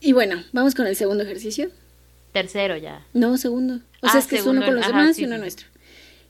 [0.00, 1.70] Y bueno, vamos con el segundo ejercicio.
[2.32, 3.06] tercero ya.
[3.12, 3.76] No, segundo.
[4.02, 5.40] O Ah, sea, es que es uno con los ajá, demás sí, y uno sí.
[5.40, 5.68] nuestro.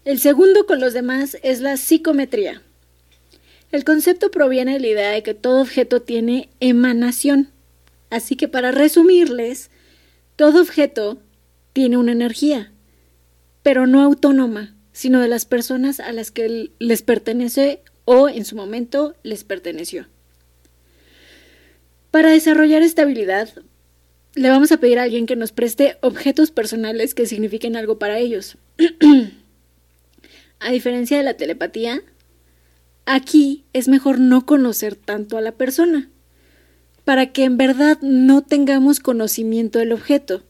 [0.05, 2.61] El segundo con los demás es la psicometría.
[3.73, 7.49] El concepto proviene de la idea de que todo objeto tiene emanación.
[8.11, 9.71] Así que para resumirles,
[10.37, 11.19] todo objeto
[11.73, 12.71] tiene una energía,
[13.63, 18.57] pero no autónoma, sino de las personas a las que les pertenece o en su
[18.57, 20.07] momento les perteneció.
[22.11, 23.49] Para desarrollar esta habilidad,
[24.35, 28.19] le vamos a pedir a alguien que nos preste objetos personales que signifiquen algo para
[28.19, 28.59] ellos.
[30.61, 32.01] a diferencia de la telepatía,
[33.07, 36.11] aquí es mejor no conocer tanto a la persona,
[37.05, 40.43] para que en verdad no tengamos conocimiento del objeto.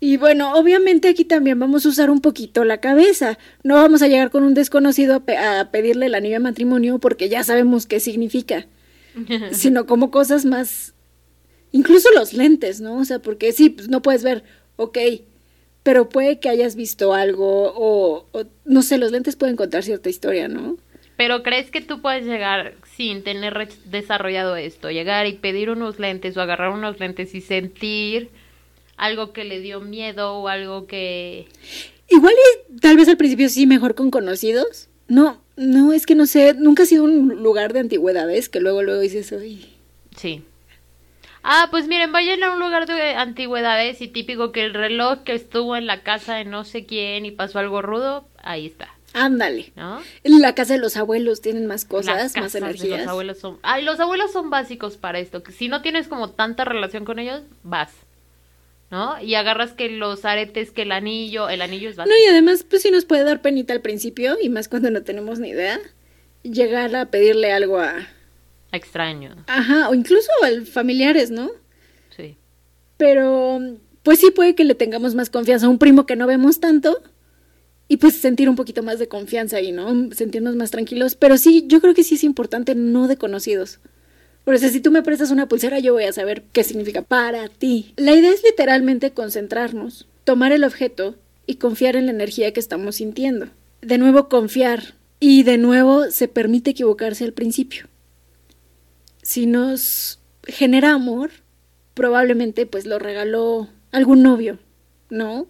[0.00, 3.38] Y bueno, obviamente aquí también vamos a usar un poquito la cabeza.
[3.62, 6.98] No vamos a llegar con un desconocido a, pe- a pedirle el anillo de matrimonio
[6.98, 8.66] porque ya sabemos qué significa,
[9.52, 10.92] sino como cosas más
[11.72, 12.98] Incluso los lentes, ¿no?
[12.98, 14.44] O sea, porque sí, pues no puedes ver,
[14.76, 14.96] ok,
[15.84, 20.08] pero puede que hayas visto algo o, o, no sé, los lentes pueden contar cierta
[20.08, 20.76] historia, ¿no?
[21.16, 26.36] Pero crees que tú puedes llegar sin tener desarrollado esto, llegar y pedir unos lentes
[26.36, 28.30] o agarrar unos lentes y sentir
[28.96, 31.46] algo que le dio miedo o algo que
[32.08, 34.88] Igual y tal vez al principio sí mejor con conocidos.
[35.06, 38.82] No, no, es que no sé, nunca ha sido un lugar de antigüedades que luego
[38.82, 39.66] luego dices, uy,
[40.16, 40.42] Sí.
[41.46, 45.34] Ah, pues miren, vayan a un lugar de antigüedades y típico que el reloj que
[45.34, 49.70] estuvo en la casa de no sé quién y pasó algo rudo, ahí está, ándale.
[49.76, 50.00] ¿no?
[50.22, 53.00] En la casa de los abuelos tienen más Las cosas, más de energías.
[53.00, 56.30] Los abuelos son, ay, los abuelos son básicos para esto, que si no tienes como
[56.30, 57.92] tanta relación con ellos, vas,
[58.90, 59.20] ¿no?
[59.20, 62.16] Y agarras que los aretes, que el anillo, el anillo es No, básico.
[62.24, 65.40] y además, pues sí nos puede dar penita al principio, y más cuando no tenemos
[65.40, 65.78] ni idea,
[66.42, 68.08] llegar a pedirle algo a...
[68.74, 71.50] Extraño, Ajá, o incluso a familiares, ¿no?
[72.16, 72.36] sí.
[72.96, 73.60] Pero,
[74.02, 77.02] pues sí puede que le tengamos más confianza a un primo que no vemos tanto
[77.88, 80.10] y pues sentir un poquito más de confianza ahí, ¿no?
[80.12, 81.14] Sentirnos más tranquilos.
[81.16, 83.80] Pero sí, yo creo que sí es importante no de conocidos.
[84.44, 87.48] Por eso, si tú me prestas una pulsera, yo voy a saber qué significa para
[87.48, 87.94] ti.
[87.96, 92.96] La idea es literalmente concentrarnos, tomar el objeto y confiar en la energía que estamos
[92.96, 93.48] sintiendo.
[93.80, 94.94] De nuevo, confiar.
[95.20, 97.86] Y de nuevo, se permite equivocarse al principio.
[99.24, 101.30] Si nos genera amor,
[101.94, 104.58] probablemente pues lo regaló algún novio,
[105.08, 105.48] ¿no?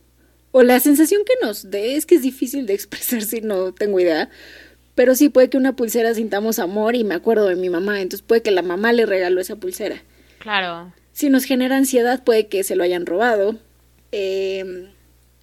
[0.52, 3.98] O la sensación que nos dé es que es difícil de expresar si no tengo
[3.98, 4.30] idea.
[4.94, 8.24] Pero sí puede que una pulsera sintamos amor y me acuerdo de mi mamá, entonces
[8.24, 10.04] puede que la mamá le regaló esa pulsera.
[10.38, 13.58] Claro, Si nos genera ansiedad puede que se lo hayan robado.
[14.12, 14.88] Eh,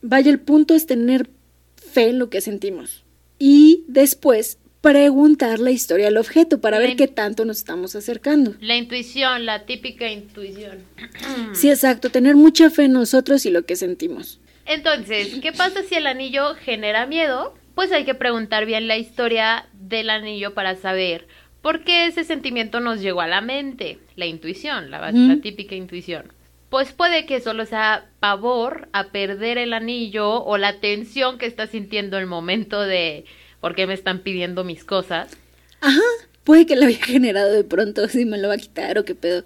[0.02, 1.30] vaya, el punto es tener
[1.76, 3.04] fe en lo que sentimos.
[3.38, 8.56] Y después preguntar la historia del objeto para ver qué tanto nos estamos acercando.
[8.60, 10.80] la intuición, la típica intuición.
[11.54, 14.40] Sí, exacto, tener mucha fe en nosotros y lo que sentimos.
[14.66, 17.54] Entonces, ¿qué pasa si el anillo genera miedo?
[17.76, 21.28] Pues hay que preguntar bien la historia del anillo para saber
[21.62, 24.00] por qué ese sentimiento nos llegó a la mente.
[24.16, 25.18] La intuición, la, Ujú.
[25.28, 26.32] la típica intuición.
[26.70, 31.68] Pues puede que solo sea pavor a perder el anillo o la tensión que está
[31.68, 33.26] sintiendo el momento de
[33.62, 35.38] por qué me están pidiendo mis cosas.
[35.80, 36.02] Ajá,
[36.44, 39.16] puede que lo haya generado de pronto, si me lo va a quitar o qué
[39.16, 39.46] pedo.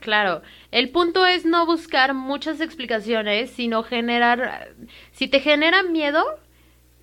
[0.00, 4.74] Claro, el punto es no buscar muchas explicaciones, sino generar,
[5.12, 6.22] si te genera miedo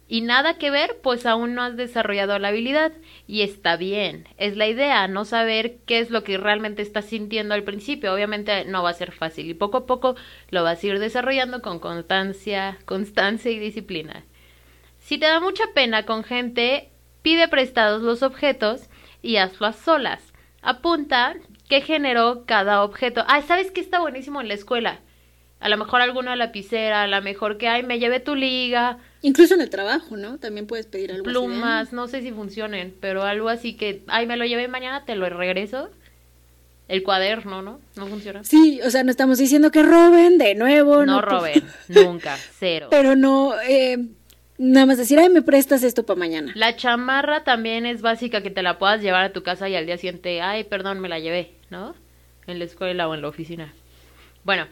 [0.08, 2.92] y nada que ver, pues aún no has desarrollado la habilidad
[3.28, 4.28] y está bien.
[4.38, 8.14] Es la idea, no saber qué es lo que realmente estás sintiendo al principio.
[8.14, 10.16] Obviamente no va a ser fácil y poco a poco
[10.50, 14.26] lo vas a ir desarrollando con constancia, constancia y disciplina.
[15.02, 16.90] Si te da mucha pena con gente,
[17.22, 18.90] pide prestados los objetos
[19.22, 20.22] y hazlo a solas.
[20.62, 21.36] Apunta
[21.68, 23.24] qué generó cada objeto.
[23.28, 25.02] Ah, ¿sabes qué está buenísimo en la escuela?
[25.60, 29.54] A lo mejor alguna lapicera, a lo mejor que, ay, me llevé tu liga, Incluso
[29.54, 30.40] en el trabajo, ¿no?
[30.40, 34.04] También puedes pedir algo así de, plumas, no sé si funcionen, pero algo así que,
[34.08, 35.90] ay, me lo llevé mañana, te lo regreso.
[36.88, 37.80] El cuaderno, ¿no?
[37.96, 38.44] No funciona.
[38.44, 41.06] Sí, o sea, no estamos diciendo que roben de nuevo.
[41.06, 42.88] No pues- roben, nunca, cero.
[42.90, 43.98] Pero no, eh,
[44.62, 46.52] nada más decir, ay, me prestas esto para mañana.
[46.56, 49.88] La chamarra también es básica que te la puedas llevar a tu casa y al
[49.88, 51.96] día siguiente, ay, perdón, me la llevé, ¿no?
[52.46, 53.74] En la escuela o en la oficina.
[54.44, 54.68] Bueno,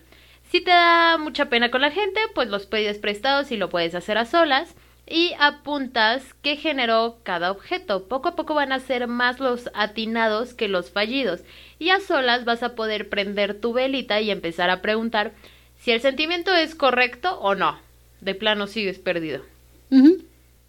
[0.51, 3.95] si te da mucha pena con la gente, pues los pides prestados y lo puedes
[3.95, 4.75] hacer a solas.
[5.11, 8.07] y apuntas qué generó cada objeto.
[8.07, 11.41] Poco a poco van a ser más los atinados que los fallidos.
[11.79, 15.33] Y a solas vas a poder prender tu velita y empezar a preguntar
[15.79, 17.79] si el sentimiento es correcto o no.
[18.21, 19.41] De plano sigues perdido.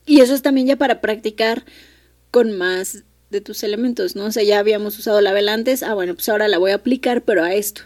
[0.06, 1.64] Y eso es también ya para practicar
[2.30, 4.26] con más de tus elementos, ¿no?
[4.26, 6.76] O sea, ya habíamos usado la vela antes, ah, bueno, pues ahora la voy a
[6.76, 7.82] aplicar, pero a esto.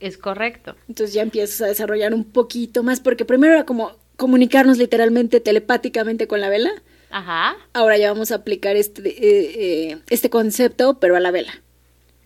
[0.00, 0.76] Es correcto.
[0.88, 6.26] Entonces ya empiezas a desarrollar un poquito más, porque primero era como comunicarnos literalmente telepáticamente
[6.26, 6.70] con la vela.
[7.10, 7.56] Ajá.
[7.72, 11.62] Ahora ya vamos a aplicar este, eh, eh, este concepto, pero a la vela.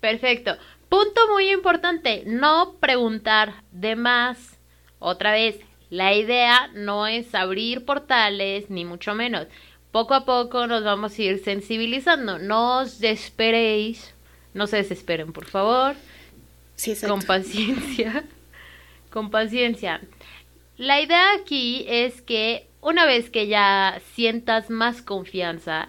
[0.01, 0.57] Perfecto.
[0.89, 4.39] Punto muy importante, no preguntar de más.
[4.99, 5.57] Otra vez,
[5.91, 9.49] la idea no es abrir portales, ni mucho menos.
[9.91, 12.39] Poco a poco nos vamos a ir sensibilizando.
[12.39, 14.15] No os desesperéis,
[14.55, 15.97] no se desesperen, por favor.
[16.77, 18.25] Sí, Con paciencia.
[19.11, 20.01] Con paciencia.
[20.77, 25.89] La idea aquí es que una vez que ya sientas más confianza,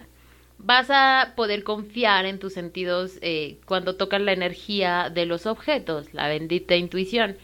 [0.58, 6.12] vas a poder confiar en tus sentidos eh, cuando tocan la energía de los objetos,
[6.12, 7.36] la bendita intuición,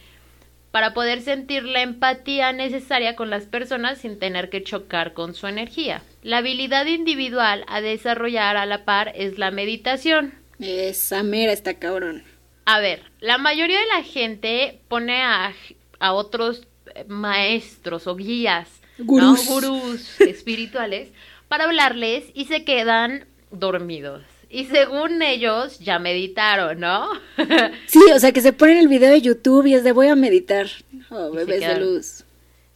[0.70, 5.46] para poder sentir la empatía necesaria con las personas sin tener que chocar con su
[5.46, 6.02] energía.
[6.22, 10.35] La habilidad individual a desarrollar a la par es la meditación.
[10.59, 12.24] Esa mera está cabrón.
[12.64, 15.54] A ver, la mayoría de la gente pone a,
[16.00, 16.66] a otros
[17.07, 21.09] maestros o guías, gurús, gurús espirituales,
[21.48, 24.22] para hablarles y se quedan dormidos.
[24.51, 27.09] Y según ellos, ya meditaron, ¿no?
[27.87, 30.15] sí, o sea, que se ponen el video de YouTube y es de voy a
[30.15, 30.69] meditar.
[31.11, 32.25] Oh, bebés de luz.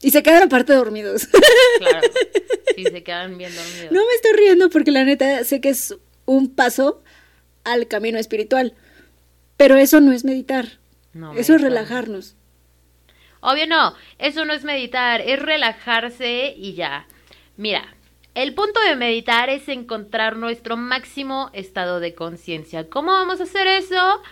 [0.02, 1.28] Y se quedan aparte dormidos.
[1.78, 2.08] claro.
[2.74, 3.92] Sí, se quedan bien dormidos.
[3.92, 7.02] No me estoy riendo porque la neta sé que es un paso
[7.64, 8.74] al camino espiritual.
[9.56, 10.80] Pero eso no es meditar.
[11.14, 12.36] No, eso es relajarnos.
[13.40, 17.06] Obvio no, eso no es meditar, es relajarse y ya.
[17.56, 17.96] Mira,
[18.34, 22.88] el punto de meditar es encontrar nuestro máximo estado de conciencia.
[22.88, 24.22] ¿Cómo vamos a hacer eso?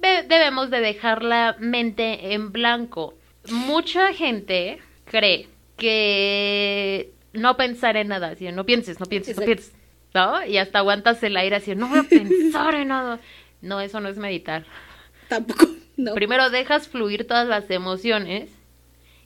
[0.00, 3.14] debemos de dejar la mente en blanco.
[3.50, 9.72] Mucha gente cree que no pensar en nada, así, no pienses, no pienses, no pienses,
[10.14, 10.44] ¿no?
[10.46, 13.20] Y hasta aguantas el aire así, no voy a pensar en nada.
[13.60, 14.64] No, eso no es meditar.
[15.28, 15.66] Tampoco.
[16.14, 18.50] Primero dejas fluir todas las emociones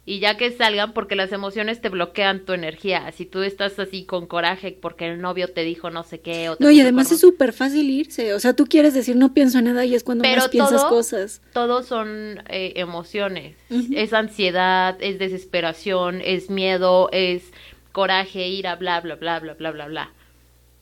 [0.04, 3.10] y ya que salgan, porque las emociones te bloquean tu energía.
[3.12, 6.50] Si tú estás así con coraje porque el novio te dijo no sé qué.
[6.58, 8.34] no, y además es súper fácil irse.
[8.34, 11.40] O sea, tú quieres decir no pienso en nada y es cuando más piensas cosas.
[11.52, 13.56] Todos son eh, emociones.
[13.92, 17.52] Es ansiedad, es desesperación, es miedo, es
[17.92, 20.12] coraje, ira, bla, bla, bla, bla, bla, bla, bla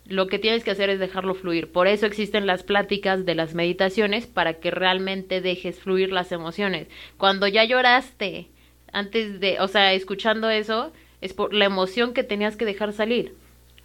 [0.06, 1.70] lo que tienes que hacer es dejarlo fluir.
[1.70, 6.88] Por eso existen las pláticas de las meditaciones para que realmente dejes fluir las emociones.
[7.16, 8.48] Cuando ya lloraste,
[8.92, 13.34] antes de, o sea, escuchando eso, es por la emoción que tenías que dejar salir,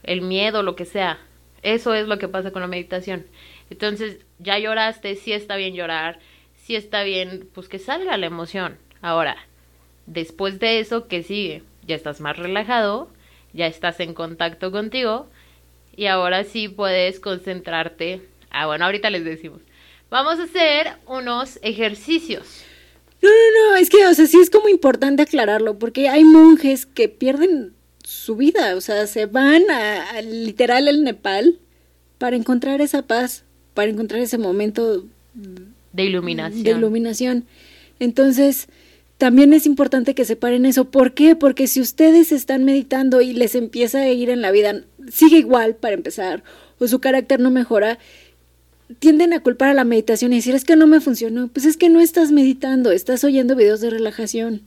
[0.03, 1.19] el miedo, lo que sea.
[1.61, 3.25] Eso es lo que pasa con la meditación.
[3.69, 6.19] Entonces, ya lloraste, sí está bien llorar,
[6.55, 8.77] sí está bien, pues que salga la emoción.
[9.01, 9.37] Ahora,
[10.05, 11.63] después de eso, ¿qué sigue?
[11.85, 13.09] Ya estás más relajado,
[13.53, 15.27] ya estás en contacto contigo,
[15.95, 18.21] y ahora sí puedes concentrarte.
[18.49, 19.61] Ah, bueno, ahorita les decimos.
[20.09, 22.63] Vamos a hacer unos ejercicios.
[23.25, 26.85] No, no, no, es que, o sea, sí es como importante aclararlo, porque hay monjes
[26.85, 31.57] que pierden su vida, o sea, se van a, literal al Nepal
[32.19, 35.05] para encontrar esa paz, para encontrar ese momento
[35.91, 36.63] de iluminación.
[36.63, 37.45] De iluminación.
[37.99, 38.67] Entonces,
[39.17, 40.85] también es importante que separen eso.
[40.85, 41.35] ¿Por qué?
[41.35, 45.75] Porque si ustedes están meditando y les empieza a ir en la vida, sigue igual
[45.75, 46.43] para empezar,
[46.77, 47.97] o su carácter no mejora,
[48.99, 51.47] tienden a culpar a la meditación y decir es que no me funcionó.
[51.47, 54.61] Pues es que no estás meditando, estás oyendo videos de relajación.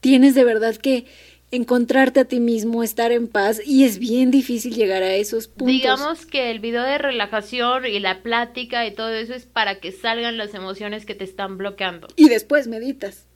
[0.00, 1.06] Tienes de verdad que
[1.50, 5.68] encontrarte a ti mismo, estar en paz y es bien difícil llegar a esos puntos.
[5.68, 9.92] Digamos que el video de relajación y la plática y todo eso es para que
[9.92, 12.08] salgan las emociones que te están bloqueando.
[12.16, 13.26] Y después meditas.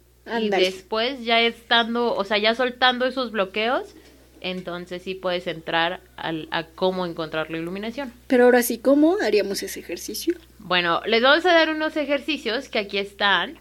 [0.41, 3.95] Y después ya estando, o sea, ya soltando esos bloqueos,
[4.41, 8.13] entonces sí puedes entrar al, a cómo encontrar la iluminación.
[8.27, 10.35] Pero ahora sí, ¿cómo haríamos ese ejercicio?
[10.59, 13.59] Bueno, les vamos a dar unos ejercicios que aquí están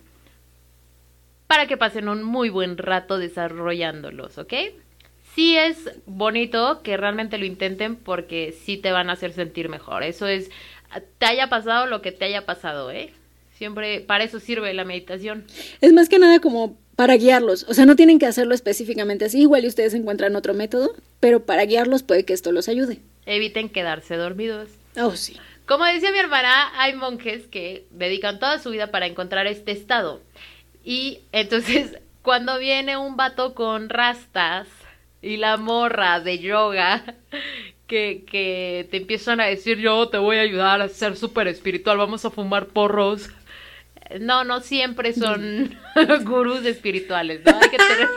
[1.47, 4.53] para que pasen un muy buen rato desarrollándolos, ¿ok?
[5.33, 10.03] Sí es bonito que realmente lo intenten porque sí te van a hacer sentir mejor.
[10.03, 10.49] Eso es,
[11.17, 13.13] te haya pasado lo que te haya pasado, ¿eh?
[13.53, 15.45] Siempre para eso sirve la meditación.
[15.81, 17.63] Es más que nada como para guiarlos.
[17.69, 21.45] O sea, no tienen que hacerlo específicamente así, igual y ustedes encuentran otro método, pero
[21.45, 22.99] para guiarlos puede que esto los ayude.
[23.27, 24.69] Eviten quedarse dormidos.
[24.99, 25.37] Oh, sí.
[25.67, 30.21] Como decía mi hermana, hay monjes que dedican toda su vida para encontrar este estado.
[30.83, 34.67] Y entonces, cuando viene un vato con rastas
[35.21, 37.03] y la morra de yoga
[37.87, 41.99] que, que te empiezan a decir yo te voy a ayudar a ser súper espiritual,
[41.99, 43.29] vamos a fumar porros.
[44.19, 45.75] No, no siempre son
[46.23, 47.57] gurús espirituales, ¿no?
[47.59, 48.07] Hay que tener,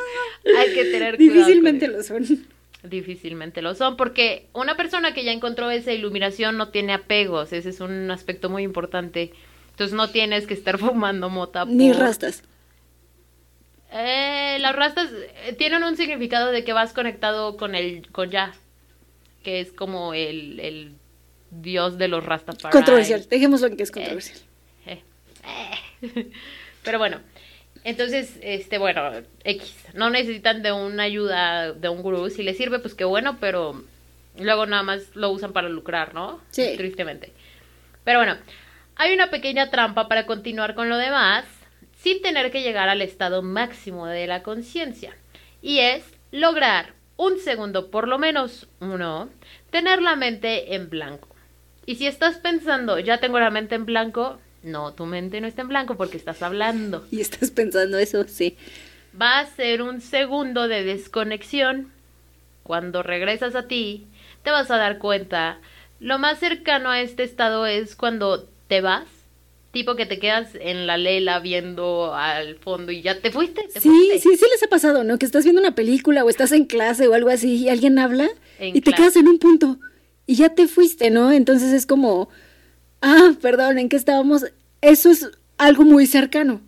[0.57, 2.47] hay que tener cuidado Difícilmente con lo son.
[2.83, 7.69] Difícilmente lo son, porque una persona que ya encontró esa iluminación no tiene apegos, ese
[7.69, 9.33] es un aspecto muy importante.
[9.71, 11.65] Entonces no tienes que estar fumando mota.
[11.65, 12.43] Ni rastas.
[13.93, 15.11] Eh, las rastas
[15.47, 18.55] eh, tienen un significado de que vas conectado con el con ya,
[19.43, 20.95] que es como el, el
[21.51, 22.73] dios de los Rastafari.
[22.73, 23.27] Controversial.
[23.29, 24.39] Dejémoslo en que es controversial.
[24.39, 24.50] Eh.
[26.83, 27.21] Pero bueno,
[27.85, 29.11] entonces, este, bueno,
[29.45, 33.39] X, no necesitan de una ayuda de un gurú, si les sirve, pues qué bueno,
[33.41, 33.83] pero
[34.39, 36.41] luego nada más lo usan para lucrar, ¿no?
[36.51, 36.75] Sí.
[36.77, 37.33] Tristemente.
[38.05, 38.37] Pero bueno,
[38.97, 41.45] hay una pequeña trampa para continuar con lo demás
[41.97, 45.15] sin tener que llegar al estado máximo de la conciencia.
[45.63, 49.29] Y es lograr un segundo, por lo menos uno,
[49.71, 51.29] tener la mente en blanco.
[51.85, 55.63] Y si estás pensando, ya tengo la mente en blanco, no, tu mente no está
[55.63, 57.07] en blanco porque estás hablando.
[57.11, 58.57] Y estás pensando eso, sí.
[59.21, 61.91] Va a ser un segundo de desconexión.
[62.63, 64.07] Cuando regresas a ti,
[64.45, 65.59] te vas a dar cuenta.
[65.99, 69.07] Lo más cercano a este estado es cuando te vas.
[69.73, 73.63] Tipo que te quedas en la lela viendo al fondo y ya te fuiste.
[73.73, 74.19] Te Sí, fuiste.
[74.19, 75.17] sí, sí les ha pasado, ¿no?
[75.19, 78.29] Que estás viendo una película o estás en clase o algo así y alguien habla
[78.59, 79.79] En y te quedas en un punto
[80.27, 81.31] y ya te fuiste, ¿no?
[81.31, 82.29] Entonces es como,
[83.03, 84.47] ah, perdón, ¿en qué estábamos?
[84.81, 86.63] Eso es algo muy cercano,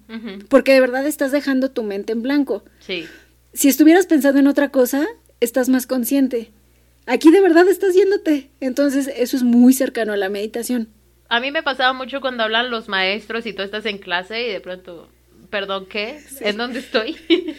[0.49, 2.63] porque de verdad estás dejando tu mente en blanco.
[2.81, 3.07] Sí.
[3.55, 5.07] Si estuvieras pensando en otra cosa,
[5.41, 6.53] estás más consciente.
[7.07, 8.51] Aquí de verdad estás yéndote.
[8.61, 10.89] Entonces eso es muy cercano a la meditación.
[11.29, 14.53] A mí me pasaba mucho cuando hablan los maestros y tú estás en clase y
[14.53, 15.09] de pronto,
[15.51, 16.21] perdón, ¿qué?
[16.41, 17.17] ¿En dónde estoy?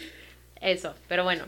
[0.60, 1.44] Eso, pero bueno.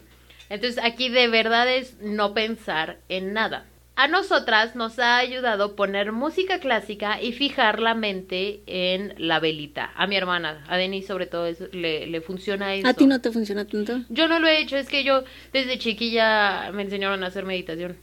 [0.49, 3.67] Entonces aquí de verdad es no pensar en nada.
[3.99, 9.91] A nosotras nos ha ayudado poner música clásica y fijar la mente en la velita.
[9.97, 12.87] A mi hermana, a Denise sobre todo eso, le, le funciona eso.
[12.87, 14.03] ¿A ti no te funciona tanto?
[14.11, 15.25] Yo no lo he hecho, es que yo
[15.55, 17.97] desde chiquilla me enseñaron a hacer meditación.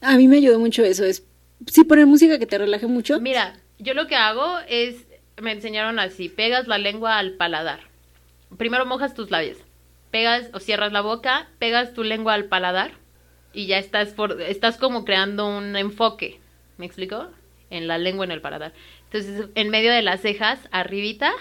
[0.00, 1.04] A mí me ayudó mucho eso.
[1.04, 1.24] Es
[1.68, 3.20] sí poner música que te relaje mucho.
[3.20, 4.96] Mira, yo lo que hago es,
[5.40, 7.78] me enseñaron así, pegas la lengua al paladar.
[8.56, 9.58] Primero mojas tus labios,
[10.10, 12.99] pegas o cierras la boca, pegas tu lengua al paladar
[13.52, 16.38] y ya estás por, estás como creando un enfoque,
[16.78, 17.28] ¿me explico?
[17.70, 18.72] En la lengua, en el paladar.
[19.12, 21.32] Entonces, en medio de las cejas, arribita,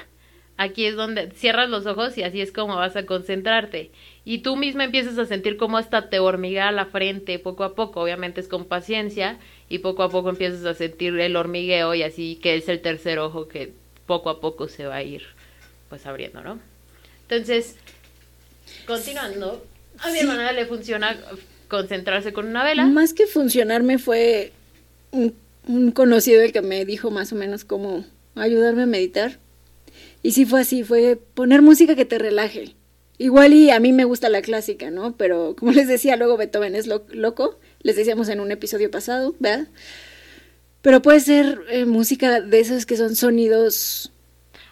[0.58, 3.92] aquí es donde cierras los ojos y así es como vas a concentrarte.
[4.26, 8.02] Y tú misma empiezas a sentir cómo hasta te hormiguea la frente poco a poco,
[8.02, 9.38] obviamente es con paciencia
[9.70, 13.20] y poco a poco empiezas a sentir el hormigueo y así que es el tercer
[13.20, 13.72] ojo que
[14.06, 15.24] poco a poco se va a ir
[15.90, 16.60] pues abriendo, ¿no?
[17.24, 17.78] Entonces,
[18.86, 19.66] continuando,
[20.00, 20.20] a mi Sí.
[20.22, 21.16] hermana le funciona
[21.70, 22.86] concentrarse con una vela.
[22.86, 24.52] Más que funcionarme fue
[25.12, 28.04] un, conocido el que me dijo más o menos cómo
[28.36, 29.38] ayudarme a meditar.
[30.22, 32.76] Y sí fue así, fue poner música que te relaje.
[33.18, 35.16] Igual y a mí me gusta la clásica, ¿no?
[35.16, 39.36] Pero como les decía, luego Beethoven es lo- loco, les decíamos en un episodio pasado,
[39.40, 39.68] ¿verdad?
[40.82, 44.12] Pero puede ser eh, música de esos que son sonidos...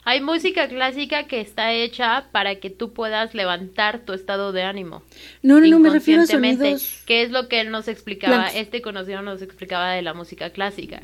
[0.09, 5.03] Hay música clásica que está hecha para que tú puedas levantar tu estado de ánimo.
[5.41, 7.01] No, no, no, me refiero a sonidos...
[7.05, 8.55] que es lo que él nos explicaba, blancos.
[8.55, 11.01] este conocido nos explicaba de la música clásica.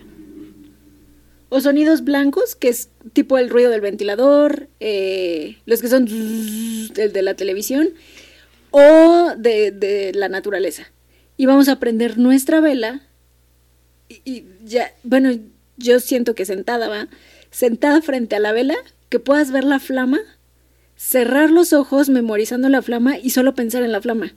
[1.49, 7.11] O sonidos blancos, que es tipo el ruido del ventilador, eh, los que son el
[7.11, 7.89] de la televisión,
[8.71, 10.93] o de, de la naturaleza.
[11.35, 13.01] Y vamos a prender nuestra vela.
[14.07, 15.37] Y, y ya, bueno,
[15.75, 17.09] yo siento que sentada, va,
[17.53, 18.75] sentada frente a la vela,
[19.09, 20.19] que puedas ver la flama,
[20.95, 24.33] cerrar los ojos memorizando la flama y solo pensar en la flama.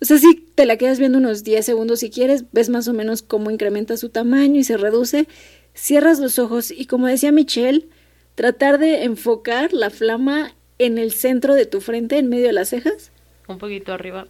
[0.00, 2.92] O sea, si te la quedas viendo unos 10 segundos si quieres, ves más o
[2.92, 5.28] menos cómo incrementa su tamaño y se reduce,
[5.74, 7.88] cierras los ojos y como decía Michelle,
[8.34, 12.68] tratar de enfocar la flama en el centro de tu frente, en medio de las
[12.70, 13.12] cejas,
[13.48, 14.26] Un poquito arriba.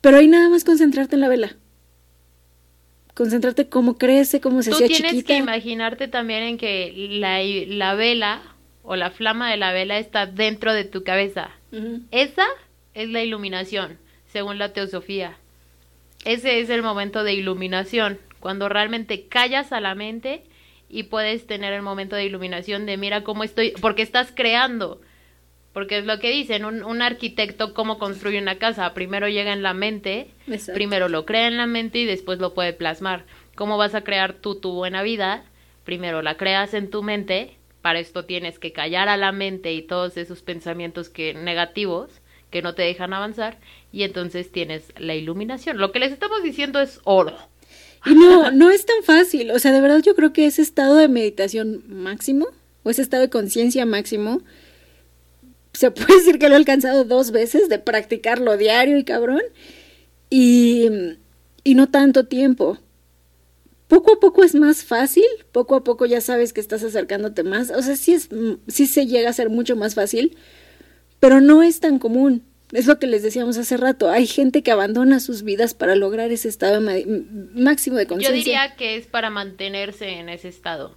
[0.00, 1.56] pero ahí nada más concentrarte en la vela.
[3.14, 5.28] Concentrarte cómo crece, cómo se Tú hacía tienes chiquita.
[5.28, 8.42] que imaginarte también en que la, la vela
[8.82, 11.50] o la flama de la vela está dentro de tu cabeza.
[12.10, 12.44] Esa
[12.92, 15.38] es la iluminación, según la teosofía.
[16.24, 20.42] Ese es el momento de iluminación, cuando realmente callas a la mente
[20.88, 25.00] y puedes tener el momento de iluminación de mira cómo estoy, porque estás creando.
[25.74, 28.94] Porque es lo que dicen, un, un arquitecto cómo construye una casa.
[28.94, 30.72] Primero llega en la mente, Exacto.
[30.74, 33.26] primero lo crea en la mente y después lo puede plasmar.
[33.54, 35.44] ¿Cómo vas a crear tú tu buena vida?
[35.84, 39.82] Primero la creas en tu mente, para esto tienes que callar a la mente y
[39.82, 43.58] todos esos pensamientos que negativos que no te dejan avanzar
[43.92, 45.76] y entonces tienes la iluminación.
[45.76, 47.36] Lo que les estamos diciendo es oro.
[48.06, 49.50] Y no, no es tan fácil.
[49.50, 52.46] O sea, de verdad yo creo que ese estado de meditación máximo
[52.84, 54.40] o ese estado de conciencia máximo,
[55.74, 59.42] se puede decir que lo he alcanzado dos veces de practicarlo diario y cabrón.
[60.30, 60.88] Y,
[61.62, 62.78] y no tanto tiempo.
[63.88, 67.70] Poco a poco es más fácil, poco a poco ya sabes que estás acercándote más.
[67.70, 68.30] O sea, sí, es,
[68.66, 70.36] sí se llega a ser mucho más fácil,
[71.20, 72.44] pero no es tan común.
[72.72, 74.10] Es lo que les decíamos hace rato.
[74.10, 76.80] Hay gente que abandona sus vidas para lograr ese estado
[77.54, 78.36] máximo de conciencia.
[78.36, 80.96] Yo diría que es para mantenerse en ese estado.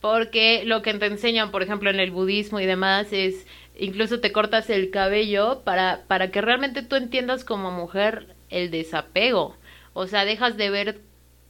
[0.00, 3.46] Porque lo que te enseñan, por ejemplo, en el budismo y demás, es
[3.82, 9.56] incluso te cortas el cabello para, para que realmente tú entiendas como mujer el desapego.
[9.92, 11.00] O sea, dejas de ver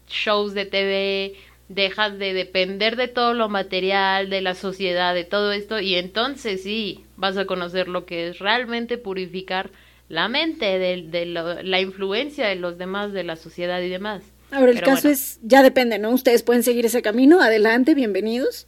[0.08, 1.34] shows de TV,
[1.68, 6.62] dejas de depender de todo lo material, de la sociedad, de todo esto, y entonces
[6.62, 9.70] sí, vas a conocer lo que es realmente purificar
[10.08, 14.22] la mente, de, de la influencia de los demás, de la sociedad y demás.
[14.50, 16.10] Ahora, el caso es, ya depende, ¿no?
[16.10, 18.66] Ustedes pueden seguir ese camino, adelante, bienvenidos.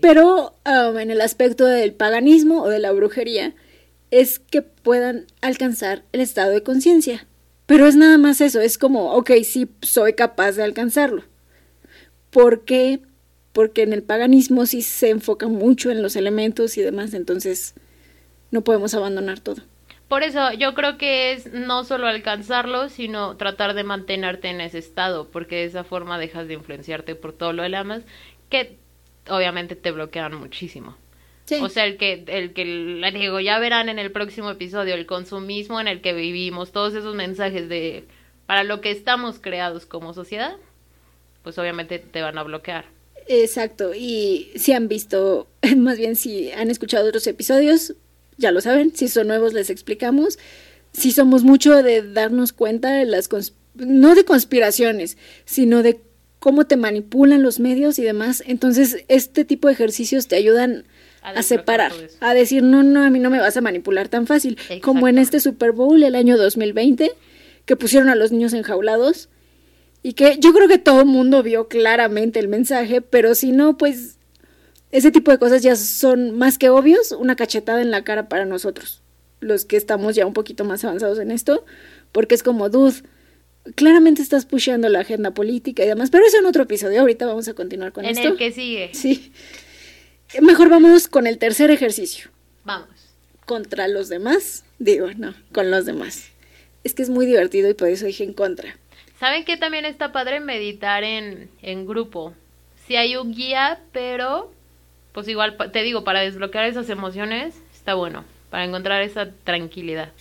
[0.00, 3.54] Pero um, en el aspecto del paganismo o de la brujería,
[4.10, 7.26] es que puedan alcanzar el estado de conciencia.
[7.66, 11.24] Pero es nada más eso, es como, ok, sí, soy capaz de alcanzarlo.
[12.30, 13.00] ¿Por qué?
[13.52, 17.74] Porque en el paganismo sí se enfoca mucho en los elementos y demás, entonces
[18.50, 19.62] no podemos abandonar todo.
[20.08, 24.78] Por eso yo creo que es no solo alcanzarlo, sino tratar de mantenerte en ese
[24.78, 28.04] estado, porque de esa forma dejas de influenciarte por todo lo demás,
[28.48, 28.77] que
[29.30, 30.96] obviamente te bloquean muchísimo.
[31.62, 35.06] O sea, el que, el que, le digo, ya verán en el próximo episodio, el
[35.06, 38.04] consumismo en el que vivimos, todos esos mensajes de
[38.46, 40.56] para lo que estamos creados como sociedad,
[41.42, 42.86] pues obviamente te van a bloquear.
[43.26, 47.94] Exacto, y si han visto, más bien si han escuchado otros episodios,
[48.38, 50.38] ya lo saben, si son nuevos les explicamos,
[50.92, 53.28] si somos mucho de darnos cuenta de las,
[53.74, 56.00] no de conspiraciones, sino de
[56.38, 60.84] cómo te manipulan los medios y demás, entonces este tipo de ejercicios te ayudan
[61.22, 64.56] a, separar, a decir, no, no, a mí no me vas a manipular tan fácil,
[64.82, 67.12] como en este Super Bowl el año 2020,
[67.64, 69.28] que pusieron a los niños enjaulados
[70.02, 73.76] y que yo creo que todo el mundo vio claramente el mensaje, pero si no,
[73.76, 74.16] pues
[74.90, 78.46] ese tipo de cosas ya son más que obvios, una cachetada en la cara para
[78.46, 79.02] nosotros,
[79.40, 81.64] los que estamos ya un poquito más avanzados en esto,
[82.12, 83.02] porque es como, dude,
[83.74, 87.48] claramente estás pusheando la agenda política y demás, pero eso en otro episodio, ahorita vamos
[87.48, 88.20] a continuar con esto.
[88.22, 88.90] En el que sigue.
[88.94, 89.32] Sí.
[90.40, 92.30] Mejor vamos con el tercer ejercicio.
[92.64, 92.88] Vamos.
[93.46, 96.30] Contra los demás, digo, no, con los demás.
[96.84, 98.76] Es que es muy divertido y por eso dije en contra.
[99.18, 102.34] ¿Saben que también está padre meditar en, en grupo?
[102.86, 104.52] Si hay un guía, pero
[105.12, 110.12] pues igual te digo, para desbloquear esas emociones está bueno, para encontrar esa tranquilidad.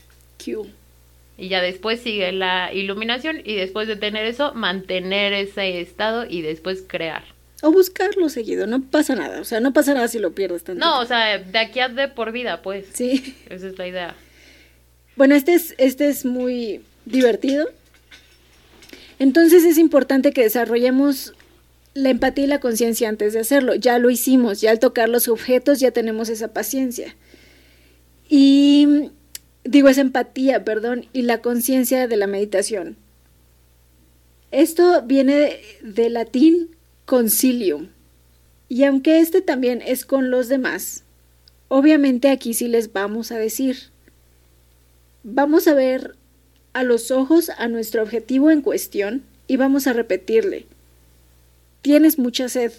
[1.38, 6.42] Y ya después sigue la iluminación y después de tener eso, mantener ese estado y
[6.42, 7.24] después crear.
[7.62, 10.84] O buscarlo seguido, no pasa nada, o sea, no pasa nada si lo pierdes tanto.
[10.84, 12.86] No, o sea, de aquí a de por vida, pues.
[12.94, 13.36] Sí.
[13.50, 14.16] Esa es la idea.
[15.16, 17.68] Bueno, este es, este es muy divertido.
[19.20, 21.34] Entonces es importante que desarrollemos
[21.96, 23.74] la empatía y la conciencia antes de hacerlo.
[23.74, 27.16] Ya lo hicimos, ya al tocar los objetos ya tenemos esa paciencia.
[28.30, 29.10] Y
[29.68, 32.98] digo, esa empatía, perdón, y la conciencia de la meditación.
[34.52, 37.90] Esto viene de, latín concilium.
[38.70, 41.04] Y aunque este también es con los demás,
[41.68, 43.78] obviamente aquí sí les vamos a decir,
[45.24, 46.16] vamos a ver
[46.74, 50.66] a los ojos a nuestro objetivo en cuestión y vamos a repetirle,
[51.82, 52.72] tienes mucha sed.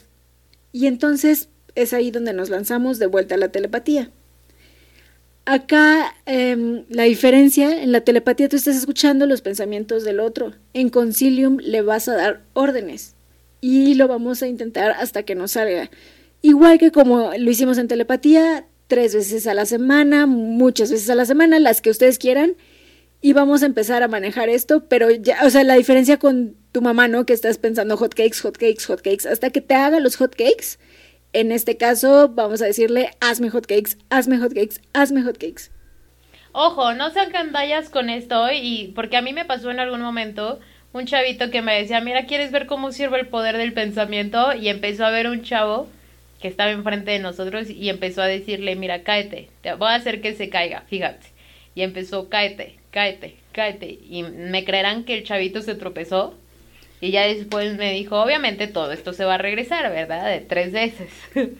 [0.72, 4.10] Y entonces es ahí donde nos lanzamos de vuelta a la telepatía.
[5.50, 10.90] Acá em, la diferencia, en la telepatía tú estás escuchando los pensamientos del otro, en
[10.90, 13.14] concilium le vas a dar órdenes
[13.62, 15.90] y lo vamos a intentar hasta que nos salga.
[16.42, 21.14] Igual que como lo hicimos en telepatía, tres veces a la semana, muchas veces a
[21.14, 22.54] la semana, las que ustedes quieran,
[23.22, 26.82] y vamos a empezar a manejar esto, pero ya, o sea, la diferencia con tu
[26.82, 27.24] mamá, ¿no?
[27.24, 30.36] Que estás pensando hot cakes, hot cakes, hot cakes, hasta que te haga los hot
[30.36, 30.76] cakes.
[31.32, 35.70] En este caso, vamos a decirle, hazme hot cakes, hazme hot cakes, hazme hot cakes.
[36.52, 40.58] Ojo, no sean candallas con esto, y porque a mí me pasó en algún momento
[40.92, 44.54] un chavito que me decía, mira, ¿quieres ver cómo sirve el poder del pensamiento?
[44.54, 45.86] Y empezó a ver un chavo
[46.40, 50.20] que estaba enfrente de nosotros y empezó a decirle, mira, cáete, te voy a hacer
[50.20, 51.26] que se caiga, fíjate.
[51.74, 53.98] Y empezó, cáete, cáete, cáete.
[54.08, 56.34] Y me creerán que el chavito se tropezó.
[57.00, 60.28] Y ya después me dijo, obviamente todo esto se va a regresar, ¿verdad?
[60.30, 61.08] De tres veces.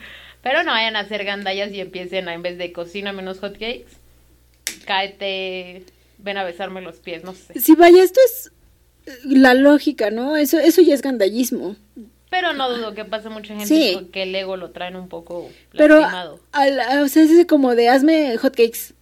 [0.43, 3.87] Pero no vayan a hacer gandallas y empiecen a, en vez de cocina menos hotcakes,
[4.85, 5.85] cáete,
[6.19, 7.59] ven a besarme los pies, no sé.
[7.61, 8.53] Sí, vaya, esto es
[9.07, 10.37] eh, la lógica, ¿no?
[10.37, 11.77] Eso, eso ya es gandallismo.
[12.31, 14.09] Pero no dudo que pasa mucha gente Sí.
[14.13, 16.41] que el ego lo traen un poco Pero, lastimado.
[16.53, 18.93] a- o sea, es como de hazme hotcakes.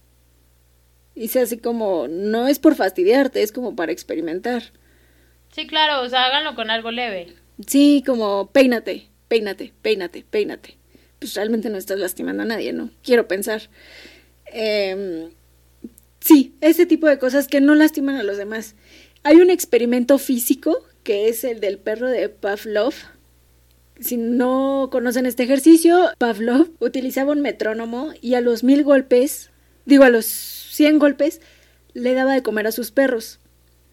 [1.13, 4.63] Y sea así como, no es por fastidiarte, es como para experimentar.
[5.57, 7.33] Sí, claro, o sea, háganlo con algo leve.
[7.65, 10.77] Sí, como peínate, peínate, peínate, peínate.
[11.17, 12.91] Pues realmente no estás lastimando a nadie, ¿no?
[13.01, 13.63] Quiero pensar.
[14.45, 15.31] Em,
[16.19, 18.75] sí, ese tipo de cosas que no lastiman a los demás.
[19.23, 22.93] Hay un experimento físico que es el del perro de Pavlov.
[23.99, 29.49] Si no conocen este ejercicio, Pavlov utilizaba un metrónomo y a los mil golpes,
[29.85, 31.41] digo a los cien golpes,
[31.93, 33.39] le daba de comer a sus perros.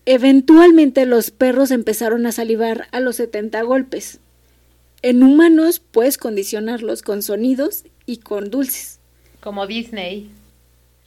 [0.06, 4.20] Eventualmente los perros empezaron a salivar a los 70 golpes.
[5.02, 9.00] En humanos puedes condicionarlos con sonidos y con dulces.
[9.40, 10.30] Como Disney.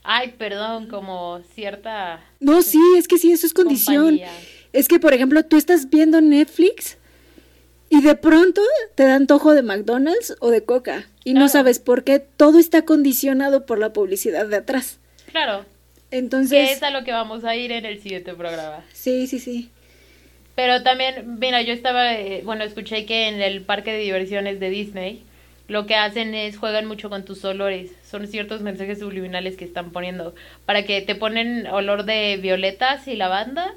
[0.02, 4.16] Ay, perdón, como cierta No, sí, es que sí, eso es condición.
[4.16, 4.30] compañía.
[4.72, 6.96] Es que, por ejemplo, tú estás viendo Netflix
[7.90, 8.62] y de pronto
[8.94, 12.20] te da antojo de McDonald's o de Coca y no sabes por qué.
[12.20, 14.98] Todo está condicionado por la publicidad de atrás.
[15.30, 15.64] Claro,
[16.10, 18.84] que Entonces, es a lo que vamos a ir en el siguiente programa.
[18.92, 19.70] sí, sí, sí.
[20.54, 24.70] Pero también, mira, yo estaba, eh, bueno, escuché que en el parque de diversiones de
[24.70, 25.22] Disney
[25.68, 27.92] lo que hacen es juegan mucho con tus olores.
[28.02, 30.34] Son ciertos mensajes subliminales que están poniendo
[30.66, 33.74] para que te ponen olor de violetas y lavanda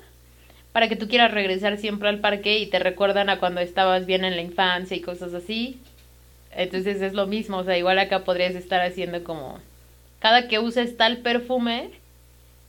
[0.71, 4.23] para que tú quieras regresar siempre al parque y te recuerdan a cuando estabas bien
[4.23, 5.79] en la infancia y cosas así.
[6.55, 9.59] Entonces es lo mismo, o sea, igual acá podrías estar haciendo como
[10.19, 11.91] cada que uses tal perfume,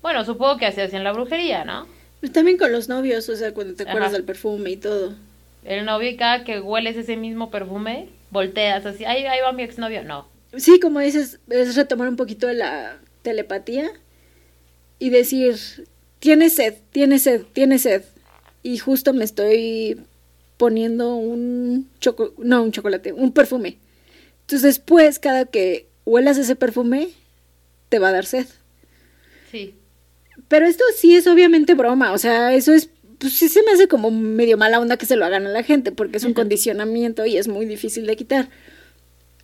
[0.02, 1.86] bueno, supongo que así hacen la brujería, ¿no?
[2.20, 4.16] Pero También con los novios, o sea, cuando te acuerdas Ajá.
[4.16, 5.14] del perfume y todo.
[5.64, 9.62] El novio y cada que hueles ese mismo perfume, volteas así, ahí, ahí va mi
[9.62, 10.02] exnovio.
[10.02, 10.28] No.
[10.56, 13.90] Sí, como dices, es retomar un poquito de la telepatía
[14.98, 15.56] y decir,
[16.18, 18.04] tiene sed, tiene sed, tiene sed.
[18.62, 20.00] Y justo me estoy
[20.56, 23.78] poniendo un choco, no, un chocolate, un perfume.
[24.42, 27.08] Entonces después, cada que huelas ese perfume,
[27.88, 28.46] te va a dar sed.
[30.48, 33.88] Pero esto sí es obviamente broma, o sea, eso es, pues sí se me hace
[33.88, 37.24] como medio mala onda que se lo hagan a la gente, porque es un condicionamiento
[37.26, 38.48] y es muy difícil de quitar.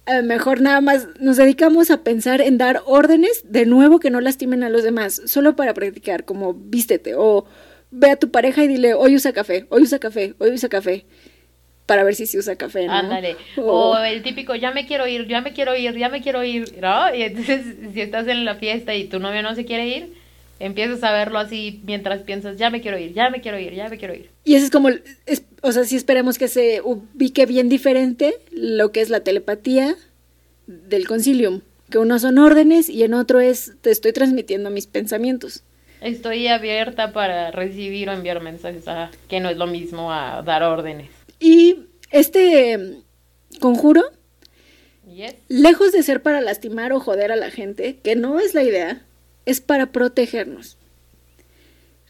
[0.07, 4.11] A lo mejor nada más nos dedicamos a pensar en dar órdenes de nuevo que
[4.11, 7.45] no lastimen a los demás, solo para practicar, como vístete o
[7.91, 11.05] ve a tu pareja y dile, hoy usa café, hoy usa café, hoy usa café,
[11.85, 12.93] para ver si se usa café, ¿no?
[12.95, 13.37] Ándale.
[13.59, 16.43] O- O el típico, ya me quiero ir, ya me quiero ir, ya me quiero
[16.43, 17.15] ir, ¿no?
[17.15, 17.61] Y entonces,
[17.93, 20.15] si estás en la fiesta y tu novio no se quiere ir,
[20.61, 23.89] empiezas a verlo así mientras piensas, ya me quiero ir, ya me quiero ir, ya
[23.89, 24.31] me quiero ir.
[24.45, 24.89] Y eso es como,
[25.27, 29.97] es- o sea, sí esperemos que se ubique bien diferente lo que es la telepatía
[30.67, 35.63] del concilium, que uno son órdenes y en otro es te estoy transmitiendo mis pensamientos.
[36.01, 40.63] Estoy abierta para recibir o enviar mensajes, ajá, que no es lo mismo a dar
[40.63, 41.11] órdenes.
[41.41, 42.95] Y este eh,
[43.61, 44.03] conjuro,
[45.13, 45.35] Yes.
[45.49, 49.03] lejos de ser para lastimar o joder a la gente, que no es la idea,
[49.49, 50.77] es para protegernos.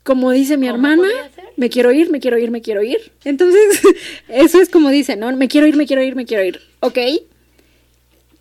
[0.03, 1.09] Como dice mi ¿Cómo hermana,
[1.57, 3.13] me quiero ir, me quiero ir, me quiero ir.
[3.25, 3.81] Entonces,
[4.29, 5.35] eso es como dice, ¿no?
[5.37, 6.61] Me quiero ir, me quiero ir, me quiero ir.
[6.81, 6.99] ¿Ok?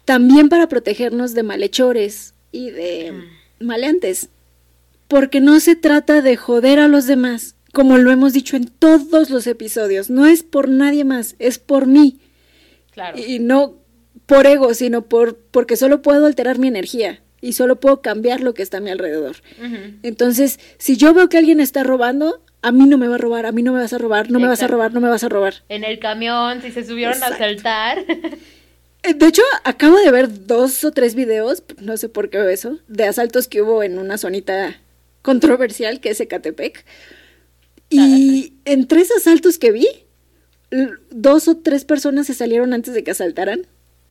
[0.04, 3.14] También para protegernos de malhechores y de
[3.60, 4.30] maleantes.
[5.08, 9.30] Porque no se trata de joder a los demás, como lo hemos dicho en todos
[9.30, 10.10] los episodios.
[10.10, 12.20] No es por nadie más, es por mí.
[12.92, 13.20] Claro.
[13.20, 13.76] Y no
[14.26, 18.54] por ego, sino por porque solo puedo alterar mi energía y solo puedo cambiar lo
[18.54, 19.38] que está a mi alrededor.
[20.04, 23.46] Entonces, si yo veo que alguien está robando, a mí no me va a robar,
[23.46, 25.24] a mí no me vas a robar, no me vas a robar, no me vas
[25.24, 25.56] a robar.
[25.70, 27.36] En el camión, si se subieron Exacto.
[27.36, 28.06] a saltar.
[29.04, 32.50] Eh, De hecho, acabo de ver dos o tres videos, no sé por qué veo
[32.50, 34.76] eso, de asaltos que hubo en una zonita
[35.22, 36.84] controversial que es Ecatepec.
[37.90, 39.88] Y en tres asaltos que vi,
[41.12, 43.68] dos o tres personas se salieron antes de que asaltaran.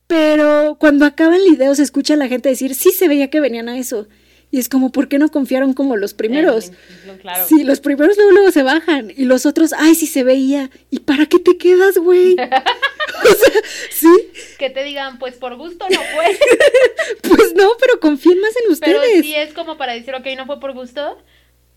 [0.07, 3.41] Pero cuando acaba el video se escucha a la gente decir, sí se veía que
[3.41, 4.07] venían a eso.
[4.49, 6.69] Y es como, ¿por qué no confiaron como los primeros?
[6.69, 7.45] Eh, claro.
[7.45, 10.69] Sí, los primeros luego, luego se bajan y los otros, ay, sí se veía.
[10.89, 12.37] ¿Y para qué te quedas, güey?
[13.23, 16.37] o sea, sí, Que te digan, pues por gusto no fue.
[17.27, 19.25] pues no, pero confíen más en Pero ustedes.
[19.25, 21.21] sí es como para decir, ok, no fue por gusto,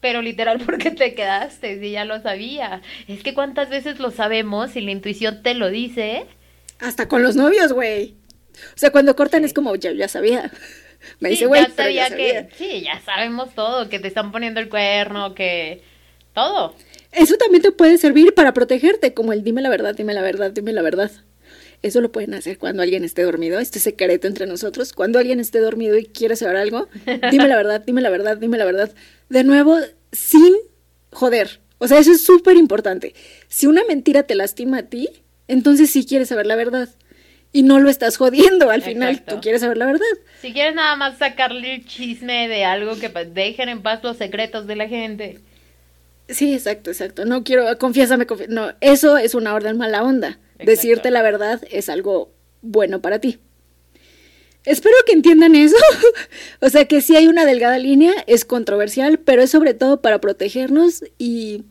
[0.01, 2.83] pero literal porque te quedaste, si ya lo sabía.
[3.09, 6.27] Es que cuántas veces lo sabemos y la intuición te lo dice.
[6.79, 8.20] Hasta con los novios, güey.
[8.75, 9.47] O sea, cuando cortan Sí.
[9.47, 10.51] es como, ya, ya sabía.
[11.19, 12.49] Me Sí, dice, güey, ya sabía que, sabía.
[12.59, 15.83] sí, ya sabemos todo, que te están poniendo el cuerno, que
[16.35, 16.75] todo.
[17.13, 20.51] Eso también te puede servir para protegerte, como el dime la verdad, dime la verdad,
[20.53, 21.11] dime la verdad.
[21.83, 24.93] Eso lo pueden hacer cuando alguien esté dormido, este secreto entre nosotros.
[24.93, 26.89] Cuando alguien esté dormido y quiere saber algo,
[27.31, 28.93] dime la verdad, dime la verdad, dime la verdad.
[29.31, 29.79] De nuevo,
[30.13, 30.55] sin
[31.11, 31.61] joder.
[31.79, 33.15] O sea, eso es súper importante.
[33.49, 35.09] Si una mentira te lastima a ti,
[35.49, 36.91] entonces sí quieres saber la verdad.
[37.53, 40.07] Y no lo estás jodiendo, al final tú quieres saber la verdad.
[40.41, 44.67] Si quieres nada más sacarle el chisme de algo que dejen en paz los secretos
[44.69, 45.41] de la gente.
[46.29, 47.25] Sí, exacto, exacto.
[47.25, 50.39] No quiero, confiésame, no, eso es una orden mala onda.
[50.59, 52.33] Decirte la verdad es algo
[52.63, 53.39] bueno para ti.
[54.65, 55.77] Espero que entiendan eso.
[56.61, 60.21] o sea que si hay una delgada línea, es controversial, pero es sobre todo para
[60.21, 61.65] protegernos y,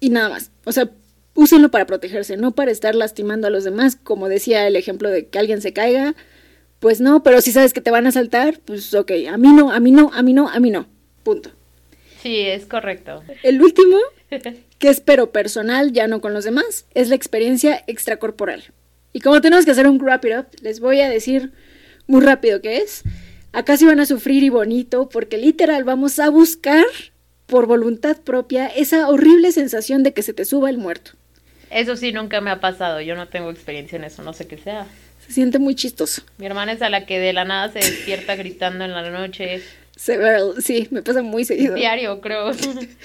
[0.00, 0.50] y nada más.
[0.64, 0.90] O sea,
[1.34, 5.26] úsenlo para protegerse, no para estar lastimando a los demás, como decía el ejemplo de
[5.26, 6.14] que alguien se caiga.
[6.78, 9.72] Pues no, pero si sabes que te van a saltar, pues ok, a mí no,
[9.72, 10.86] a mí no, a mí no, a mí no.
[11.22, 11.50] Punto.
[12.22, 13.22] Sí, es correcto.
[13.42, 13.96] El último,
[14.78, 18.64] que es pero personal, ya no con los demás, es la experiencia extracorporal.
[19.12, 21.52] Y como tenemos que hacer un wrap it up, les voy a decir
[22.06, 23.02] muy rápido qué es.
[23.52, 26.84] Acá sí van a sufrir y bonito, porque literal vamos a buscar
[27.46, 31.12] por voluntad propia esa horrible sensación de que se te suba el muerto.
[31.74, 34.56] Eso sí nunca me ha pasado, yo no tengo experiencia en eso, no sé qué
[34.56, 34.86] sea.
[35.26, 36.22] Se siente muy chistoso.
[36.38, 39.62] Mi hermana es a la que de la nada se despierta gritando en la noche
[39.96, 41.74] sí, me pasa muy seguido.
[41.74, 42.52] Diario, creo.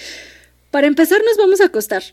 [0.71, 2.03] Para empezar, nos vamos a acostar.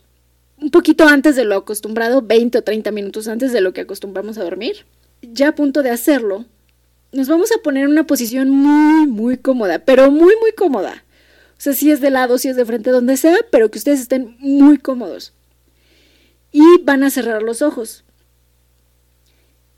[0.58, 4.38] Un poquito antes de lo acostumbrado, 20 o 30 minutos antes de lo que acostumbramos
[4.38, 4.86] a dormir.
[5.22, 6.46] Ya a punto de hacerlo,
[7.12, 11.04] nos vamos a poner en una posición muy, muy cómoda, pero muy, muy cómoda.
[11.58, 14.00] O sea, si es de lado, si es de frente, donde sea, pero que ustedes
[14.00, 15.32] estén muy cómodos.
[16.58, 18.06] Y van a cerrar los ojos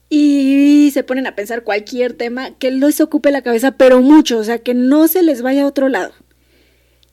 [0.08, 4.44] y se ponen a pensar cualquier tema que les ocupe la cabeza, pero mucho, o
[4.44, 6.12] sea, que no se les vaya a otro lado.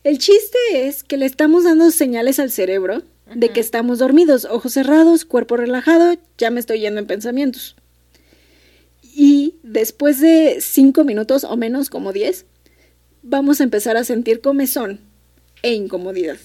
[0.03, 3.01] El chiste es que le estamos dando señales al cerebro
[3.33, 7.75] de que estamos dormidos, ojos cerrados, cuerpo relajado, ya me estoy yendo en pensamientos.
[9.01, 12.45] Y después de cinco minutos o menos, como diez,
[13.23, 14.99] vamos a empezar a sentir comezón
[15.63, 16.37] e incomodidad.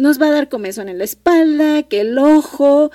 [0.00, 2.90] Nos va a dar comezón en la espalda, que el ojo,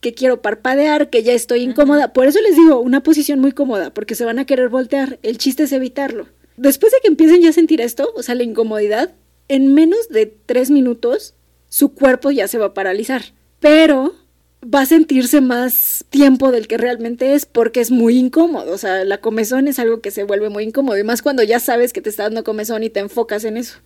[0.00, 2.14] que quiero parpadear, que ya estoy incómoda.
[2.14, 5.18] Por eso les digo, una posición muy cómoda, porque se van a querer voltear.
[5.22, 6.28] El chiste es evitarlo.
[6.56, 9.12] Después de que empiecen ya a sentir esto, o sea, la incomodidad,
[9.48, 11.34] en menos de tres minutos,
[11.68, 13.22] su cuerpo ya se va a paralizar.
[13.60, 14.14] Pero
[14.64, 18.72] va a sentirse más tiempo del que realmente es porque es muy incómodo.
[18.72, 20.96] O sea, la comezón es algo que se vuelve muy incómodo.
[20.96, 23.80] Y más cuando ya sabes que te está dando comezón y te enfocas en eso.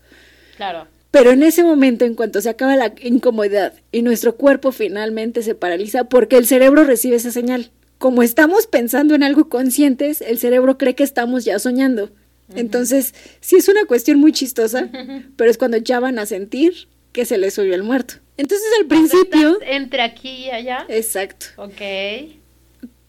[0.57, 0.87] Claro.
[1.11, 5.55] Pero en ese momento, en cuanto se acaba la incomodidad y nuestro cuerpo finalmente se
[5.55, 7.71] paraliza porque el cerebro recibe esa señal.
[7.99, 12.11] Como estamos pensando en algo conscientes, el cerebro cree que estamos ya soñando.
[12.55, 14.89] Entonces, sí es una cuestión muy chistosa,
[15.37, 18.15] pero es cuando ya van a sentir que se les subió el muerto.
[18.37, 19.59] Entonces, al principio...
[19.63, 20.87] Entre aquí y allá.
[20.89, 21.47] Exacto.
[21.57, 21.81] Ok.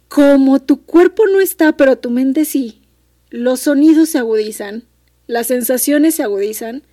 [0.07, 2.81] Como tu cuerpo no está, pero tu mente sí,
[3.29, 4.83] los sonidos se agudizan,
[5.25, 6.83] las sensaciones se agudizan,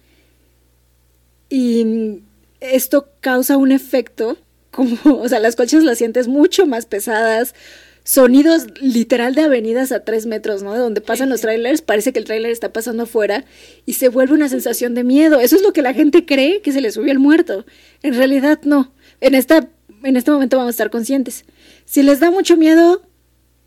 [1.49, 2.23] y
[2.61, 4.39] esto causa un efecto
[4.71, 7.55] como, o sea, las colchas las sientes mucho más pesadas,
[8.05, 10.73] sonidos literal de avenidas a tres metros, ¿no?
[10.73, 13.45] De donde pasan los trailers, parece que el trailer está pasando afuera
[13.85, 15.41] y se vuelve una sensación de miedo.
[15.41, 17.67] Eso es lo que la gente cree que se le subió el muerto.
[18.03, 18.93] En realidad no.
[19.21, 19.69] En, esta,
[20.05, 21.45] en este momento vamos a estar conscientes.
[21.85, 23.03] Si les da mucho miedo,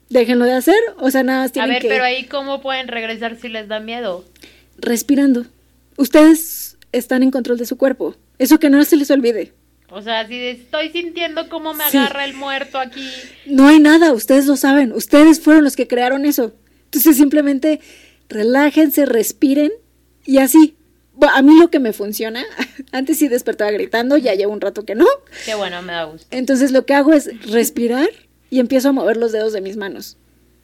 [0.09, 3.37] déjenlo de hacer, o sea, nada más tienen A ver, pero ahí cómo pueden regresar
[3.39, 4.25] si les da miedo.
[4.77, 5.45] Respirando.
[5.97, 8.15] Ustedes están en control de su cuerpo.
[8.37, 9.53] Eso que no se les olvide.
[9.89, 13.05] O sea, si estoy sintiendo cómo me agarra el muerto aquí.
[13.45, 16.53] No hay nada, ustedes lo saben, ustedes fueron los que crearon eso.
[16.85, 17.81] Entonces simplemente
[18.29, 19.71] relájense, respiren
[20.25, 20.75] y así.
[21.21, 22.45] a mí lo que me funciona,
[22.93, 25.07] antes sí despertaba gritando, ya llevo un rato que no.
[25.45, 26.25] Qué bueno, me da gusto.
[26.31, 28.09] Entonces lo que hago es respirar
[28.49, 30.17] y empiezo a mover los dedos de mis manos.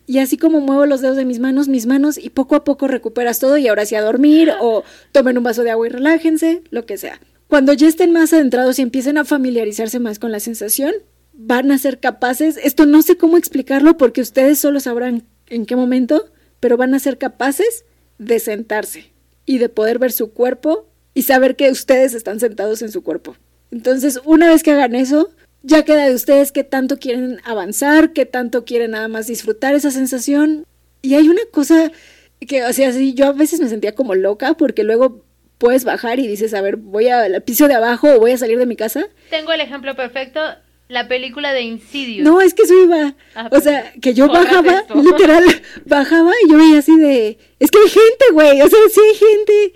[0.07, 2.87] Y así como muevo los dedos de mis manos, mis manos, y poco a poco
[2.87, 6.63] recuperas todo y ahora sí a dormir o tomen un vaso de agua y relájense,
[6.71, 7.19] lo que sea.
[7.47, 10.93] Cuando ya estén más adentrados y empiecen a familiarizarse más con la sensación,
[11.33, 15.75] van a ser capaces, esto no sé cómo explicarlo porque ustedes solo sabrán en qué
[15.75, 16.31] momento,
[16.61, 17.83] pero van a ser capaces
[18.17, 19.11] de sentarse
[19.45, 23.35] y de poder ver su cuerpo y saber que ustedes están sentados en su cuerpo.
[23.71, 25.29] Entonces, una vez que hagan eso,
[25.67, 29.91] ya queda de ustedes qué tanto quieren avanzar, qué tanto quieren nada más disfrutar esa
[29.91, 30.65] sensación.
[31.01, 31.91] Y hay una cosa
[32.39, 35.23] que, o sea, sí, yo a veces me sentía como loca porque luego
[35.57, 38.57] puedes bajar y dices, a ver, voy al piso de abajo o voy a salir
[38.57, 39.07] de mi casa.
[39.29, 40.39] Tengo el ejemplo perfecto,
[40.87, 42.25] la película de Insidious.
[42.25, 43.15] No, es que eso iba.
[43.35, 45.43] Ah, o sea, que yo bajaba, literal,
[45.85, 49.15] bajaba y yo veía así de, es que hay gente, güey, o sea, sí hay
[49.15, 49.73] gente.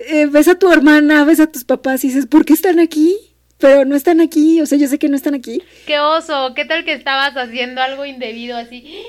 [0.00, 3.16] Eh, ves a tu hermana, ves a tus papás y dices, ¿por qué están aquí?
[3.58, 5.62] Pero no están aquí, o sea, yo sé que no están aquí.
[5.86, 6.54] ¡Qué oso!
[6.54, 9.02] ¿Qué tal que estabas haciendo algo indebido así?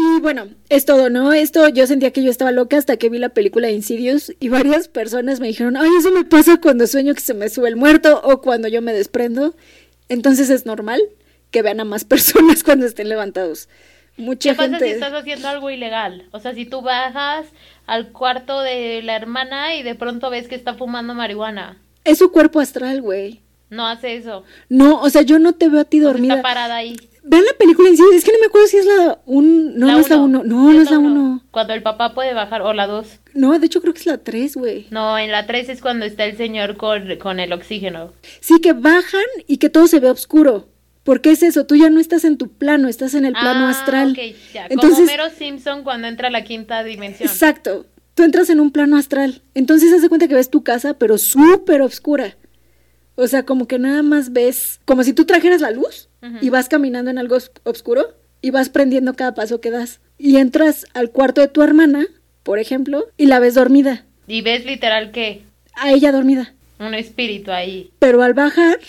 [0.00, 1.32] Y bueno, es todo, ¿no?
[1.32, 4.48] Esto yo sentía que yo estaba loca hasta que vi la película de Insidious y
[4.48, 7.74] varias personas me dijeron, ay, eso me pasa cuando sueño que se me sube el
[7.74, 9.56] muerto o cuando yo me desprendo.
[10.08, 11.00] Entonces es normal
[11.50, 13.68] que vean a más personas cuando estén levantados.
[14.16, 14.84] Mucha ¿Qué pasa gente...
[14.84, 16.28] si estás haciendo algo ilegal?
[16.30, 17.46] O sea, si tú bajas
[17.86, 21.76] al cuarto de la hermana y de pronto ves que está fumando marihuana.
[22.08, 23.40] Es su cuerpo astral, güey.
[23.70, 24.44] No hace eso.
[24.68, 26.34] No, o sea, yo no te veo a ti dormida.
[26.36, 26.96] Está parada ahí.
[27.22, 29.78] Vean la película Insidious, es que no me acuerdo si es la un...
[29.78, 30.40] No, La no es la uno.
[30.40, 31.08] 1, no, no es la uno.
[31.22, 31.42] 1.
[31.50, 33.18] Cuando el papá puede bajar, o la dos.
[33.34, 34.86] No, de hecho creo que es la 3, güey.
[34.90, 38.12] No, en la tres es cuando está el señor con, con el oxígeno.
[38.40, 40.68] Sí, que bajan y que todo se ve oscuro.
[41.02, 43.70] Porque es eso, tú ya no estás en tu plano, estás en el plano Ah,
[43.70, 44.14] astral.
[44.54, 44.66] ya.
[44.70, 47.28] Entonces- Como Mero Simpson cuando entra a la quinta dimensión.
[47.28, 47.84] Exacto.
[48.18, 49.42] Tú entras en un plano astral.
[49.54, 52.36] Entonces haz de cuenta que ves tu casa, pero súper oscura.
[53.14, 56.08] O sea, como que nada más ves, como si tú trajeras la luz
[56.40, 60.00] y vas caminando en algo os- oscuro y vas prendiendo cada paso que das.
[60.18, 62.06] Y entras al cuarto de tu hermana,
[62.42, 64.04] por ejemplo, y la ves dormida.
[64.26, 65.44] Y ves literal que
[65.74, 66.54] A ella dormida.
[66.80, 67.92] un espíritu ahí.
[68.00, 68.80] Pero al bajar,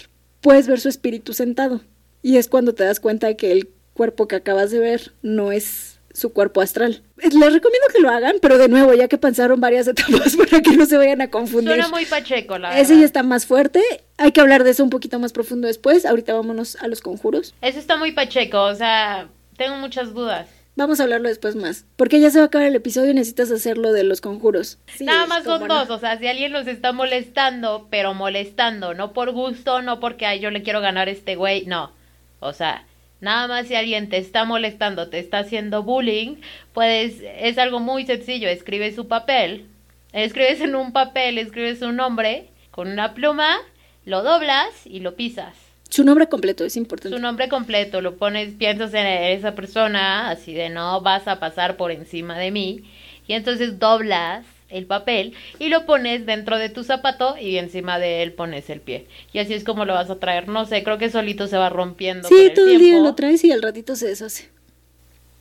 [0.42, 1.82] puedes ver su espíritu sentado.
[2.24, 5.89] Y es cuando te das cuenta que el cuerpo que acabas de ver no es
[6.14, 7.01] su cuerpo astral.
[7.18, 10.76] Les recomiendo que lo hagan, pero de nuevo, ya que pasaron varias etapas para que
[10.76, 11.70] no se vayan a confundir.
[11.70, 12.99] Suena muy pacheco, la Ese verdad.
[13.01, 13.82] ya está más fuerte.
[14.18, 16.05] Hay que hablar de eso un poquito más profundo después.
[16.05, 17.53] Ahorita vámonos a los conjuros.
[17.62, 20.47] Eso está muy pacheco, o sea, tengo muchas dudas.
[20.76, 21.86] Vamos a hablarlo después más.
[21.97, 24.78] Porque ya se va a acabar el episodio y necesitas hacerlo de los conjuros.
[24.97, 25.68] Sí, Nada más son no.
[25.68, 30.26] dos, o sea, si alguien los está molestando, pero molestando, no por gusto, no porque
[30.26, 31.91] ay, yo le quiero ganar a este güey, no.
[32.39, 32.86] O sea,
[33.22, 36.38] nada más si alguien te está molestando, te está haciendo bullying,
[36.74, 39.66] pues es algo muy sencillo, escribes su papel,
[40.14, 43.58] escribes en un papel, escribes su nombre con una pluma,
[44.06, 45.56] lo doblas y lo pisas.
[45.90, 47.16] Su nombre completo es importante.
[47.16, 51.78] Su nombre completo, lo pones, piensas en esa persona, así de no vas a pasar
[51.78, 52.84] por encima de mí,
[53.28, 58.24] y entonces doblas el papel y lo pones dentro de tu zapato y encima de
[58.24, 59.08] él pones el pie.
[59.34, 61.70] Y así es como lo vas a traer, no sé, creo que solito se va
[61.70, 62.28] rompiendo.
[62.28, 64.50] Sí, el todo el día lo traes y al ratito se deshace.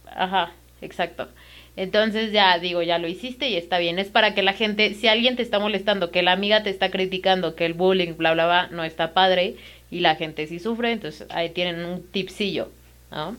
[0.06, 1.28] Ajá, exacto.
[1.76, 4.00] Entonces ya digo, ya lo hiciste y está bien.
[4.00, 6.90] Es para que la gente, si alguien te está molestando, que la amiga te está
[6.90, 9.54] criticando, que el bullying, bla, bla, bla, no está padre
[9.90, 12.70] y la gente sí sufre, entonces ahí tienen un tipsillo,
[13.12, 13.36] ¿no?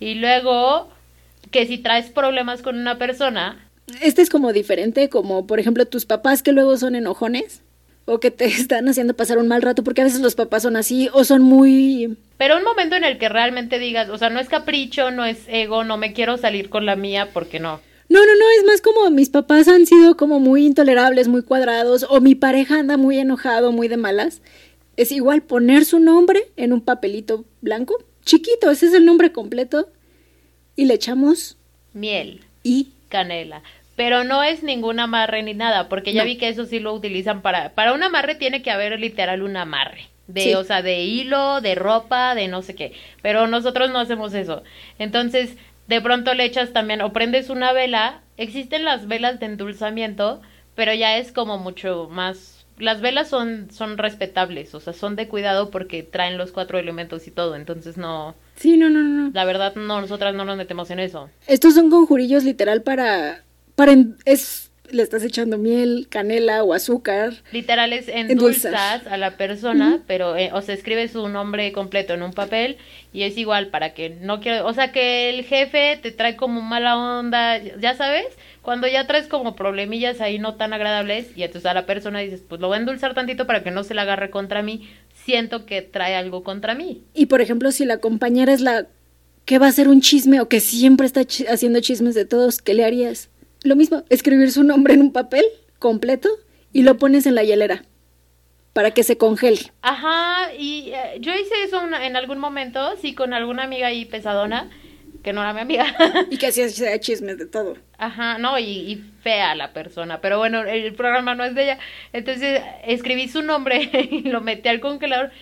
[0.00, 0.90] Y luego,
[1.50, 3.67] que si traes problemas con una persona,
[4.02, 7.62] Este es como diferente, como por ejemplo tus papás que luego son enojones
[8.08, 10.76] o que te están haciendo pasar un mal rato, porque a veces los papás son
[10.76, 12.16] así o son muy...
[12.38, 15.38] pero un momento en el que realmente digas, o sea, no es capricho, no es
[15.46, 17.80] ego, no me quiero salir con la mía porque no.
[18.08, 22.06] No, no, no, es más como mis papás han sido como muy intolerables, muy cuadrados,
[22.08, 24.40] o mi pareja anda muy enojado, muy de malas.
[24.96, 29.90] Es igual poner su nombre en un papelito blanco, chiquito, ese es el nombre completo,
[30.74, 31.58] y le echamos
[31.92, 32.40] Miel.
[32.62, 32.88] y...
[33.10, 33.62] canela.
[33.98, 36.26] Pero no es ningún amarre ni nada, porque ya No.
[36.26, 37.70] vi que eso sí lo utilizan para...
[37.74, 40.06] Para un amarre tiene que haber literal un amarre.
[40.28, 40.54] De, Sí.
[40.54, 42.92] o sea, de hilo, de ropa, de no sé qué.
[43.22, 44.62] Pero nosotros no hacemos eso.
[45.00, 45.56] Entonces,
[45.88, 48.20] de pronto le echas también, o prendes una vela.
[48.36, 50.40] Existen las velas de endulzamiento,
[50.76, 52.54] pero ya es como mucho más...
[52.78, 57.26] Las velas son, son respetables, o sea, son de cuidado porque traen los cuatro elementos
[57.26, 57.56] y todo.
[57.56, 58.36] Entonces, no...
[58.54, 59.24] Sí, no, no, no.
[59.24, 59.30] no.
[59.34, 61.28] La verdad, no, nosotras no nos metemos en eso.
[61.48, 63.42] Estos son conjurillos literal para...
[63.78, 67.34] para en- es, le estás echando miel, canela o azúcar.
[67.52, 68.72] Literal es Endulzar.
[68.72, 72.76] endulzas a la persona, pero, eh, o sea, escribe su nombre completo en un papel
[73.12, 76.60] y es igual para que no quiero, o sea, que el jefe te trae como
[76.60, 78.26] mala onda, ya sabes,
[78.62, 82.42] cuando ya traes como problemillas ahí no tan agradables y entonces a la persona dices,
[82.48, 84.88] pues lo voy a endulzar tantito para que no se la agarre contra mí,
[85.24, 87.02] siento que trae algo contra mí.
[87.14, 88.86] Y por ejemplo, si la compañera es la
[89.44, 91.20] que va a hacer un chisme o que siempre está
[91.50, 93.28] haciendo chismes de todos, ¿qué le harías?
[93.64, 95.44] Lo mismo, escribir su nombre en un papel
[95.78, 96.28] completo
[96.72, 97.84] y lo pones en la hielera
[98.72, 99.72] para que se congele.
[99.82, 104.04] Ajá, y eh, yo hice eso una- en algún momento, sí, con alguna amiga ahí
[104.04, 104.70] pesadona,
[105.24, 105.86] que no era mi amiga.
[106.30, 107.76] Y que sea chismes de todo.
[107.96, 111.78] Ajá, no, y, y fea la persona, pero bueno, el programa no es de ella.
[112.12, 115.32] Entonces escribí su nombre y lo metí al congelador.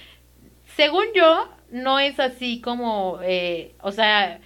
[0.76, 4.40] Según yo, no es así como, eh, o sea,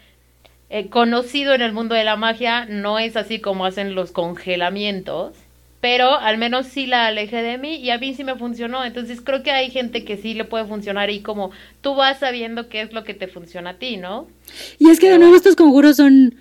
[0.72, 5.34] eh, conocido en el mundo de la magia, no es así como hacen los congelamientos,
[5.80, 8.84] pero al menos sí la alejé de mí y a mí sí me funcionó.
[8.84, 11.50] Entonces creo que hay gente que sí le puede funcionar y como
[11.80, 14.28] tú vas sabiendo qué es lo que te funciona a ti, ¿no?
[14.78, 16.36] Y es que de nuevo estos conjuros son...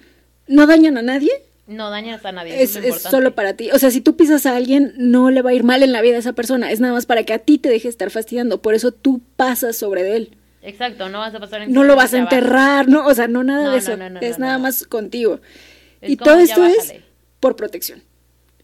[0.48, 1.32] no dañan a nadie,
[1.66, 2.62] No dañas a nadie.
[2.62, 3.72] Es, es solo para ti.
[3.72, 6.02] O sea, si tú pisas a alguien, no le va a ir mal en la
[6.02, 6.72] vida a esa persona.
[6.72, 8.62] Es nada más para que a ti te deje estar fastidiando.
[8.62, 10.38] Por eso tú pasas sobre de él.
[10.62, 13.44] Exacto, no vas a pasar en No lo vas a enterrar, no, o sea, no
[13.44, 13.98] nada No, de eso.
[13.98, 15.40] no, no, es nada más contigo.
[16.02, 16.94] Es y todo esto es
[17.40, 18.04] por protección.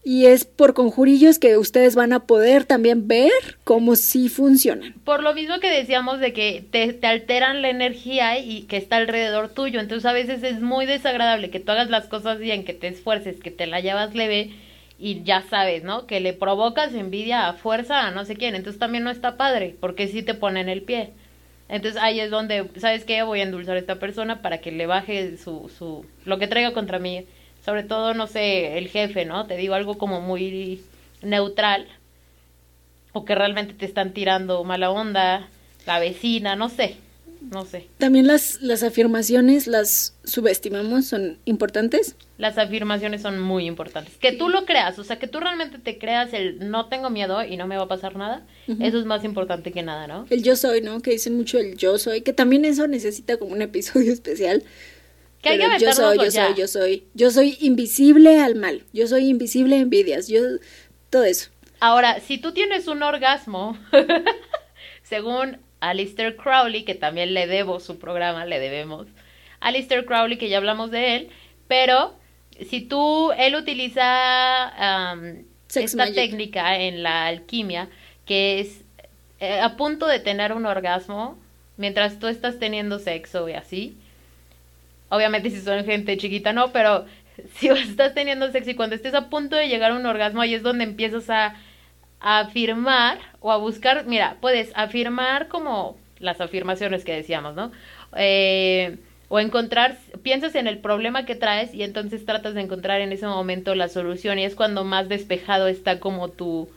[0.04, 3.32] Y es por conjurillos que ustedes van a poder también ver
[3.64, 4.94] cómo sí funcionan.
[5.04, 8.98] Por lo mismo que decíamos de que te, te alteran la energía y que está
[8.98, 9.80] alrededor tuyo.
[9.80, 13.40] Entonces a veces es muy desagradable que tú hagas las cosas bien, que te esfuerces,
[13.40, 14.52] que te la llevas leve
[14.96, 16.06] y ya sabes, ¿no?
[16.06, 18.54] Que le provocas envidia a fuerza a no sé quién.
[18.54, 21.10] Entonces también no está padre, porque sí te ponen el pie.
[21.68, 23.22] Entonces ahí es donde, ¿sabes qué?
[23.22, 26.72] Voy a endulzar a esta persona para que le baje su, su, lo que traiga
[26.72, 27.26] contra mí.
[27.64, 29.46] Sobre todo, no sé, el jefe, ¿no?
[29.46, 30.80] Te digo algo como muy
[31.22, 31.88] neutral
[33.12, 35.48] o que realmente te están tirando mala onda,
[35.86, 36.96] la vecina, no sé,
[37.50, 37.88] no sé.
[37.98, 42.16] También las, las afirmaciones las subestimamos, son importantes.
[42.38, 44.16] Las afirmaciones son muy importantes.
[44.16, 47.44] Que tú lo creas, o sea, que tú realmente te creas el no tengo miedo
[47.44, 48.44] y no me va a pasar nada,
[48.80, 50.26] eso es más importante que nada, ¿no?
[50.30, 51.00] El yo soy, ¿no?
[51.00, 54.64] Que dicen mucho el yo soy, que también eso necesita como un episodio especial.
[55.42, 56.46] Que hay que yo soy, yo ya.
[56.46, 57.04] soy, yo soy.
[57.14, 58.82] Yo soy invisible al mal.
[58.92, 60.28] Yo soy invisible a envidias.
[60.28, 60.40] Yo,
[61.10, 61.50] todo eso.
[61.78, 63.78] Ahora, si tú tienes un orgasmo,
[65.02, 69.06] según Alistair Crowley, que también le debo su programa, le debemos,
[69.60, 71.28] Alistair Crowley, que ya hablamos de él,
[71.68, 72.14] pero
[72.68, 75.14] si tú, él utiliza
[75.68, 76.14] Sex esta magic.
[76.14, 77.88] técnica en la alquimia,
[78.24, 78.82] que es
[79.40, 81.38] eh, a punto de tener un orgasmo,
[81.76, 83.96] mientras tú estás teniendo sexo y así,
[85.10, 87.04] obviamente si son gente chiquita no, pero
[87.56, 90.54] si estás teniendo sexo y cuando estés a punto de llegar a un orgasmo, ahí
[90.54, 91.54] es donde empiezas a,
[92.20, 97.72] a afirmar o a buscar, mira, puedes afirmar como las afirmaciones que decíamos, ¿no?
[98.16, 98.96] Eh,
[99.28, 103.26] o encontrar, piensas en el problema que traes y entonces tratas de encontrar en ese
[103.26, 106.68] momento la solución y es cuando más despejado está como tu,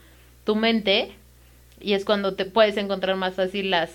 [0.44, 1.12] tu mente
[1.80, 3.90] y es cuando te puedes encontrar más fácil las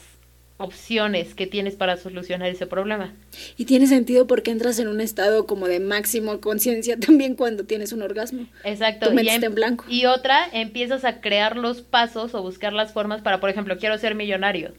[0.58, 3.14] opciones que tienes para solucionar ese problema.
[3.58, 7.91] Y tiene sentido porque entras en un estado como de máximo conciencia también cuando tienes
[7.91, 8.47] un orgasmo.
[8.64, 9.10] Exacto.
[9.10, 9.86] Tu mente y, está em- en blanco.
[9.89, 13.97] y otra, empiezas a crear los pasos o buscar las formas para, por ejemplo, quiero
[13.97, 14.74] ser millonario,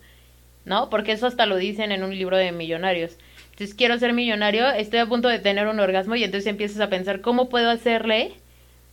[0.64, 0.89] ¿no?
[0.89, 3.16] Porque eso hasta lo dicen en un libro de millonarios.
[3.51, 6.91] Entonces, quiero ser millonario, estoy a punto de tener un orgasmo y entonces empiezas a
[6.91, 8.35] pensar, ¿cómo puedo hacerle?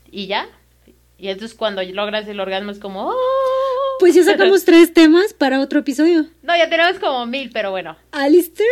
[0.09, 0.47] Y ya.
[1.17, 3.07] Y entonces cuando logras el orgasmo es como...
[3.09, 3.62] ¡oh!
[3.99, 6.25] Pues ya sacamos tres temas para otro episodio.
[6.41, 7.95] No, ya tenemos como mil, pero bueno.
[8.11, 8.67] Alistair,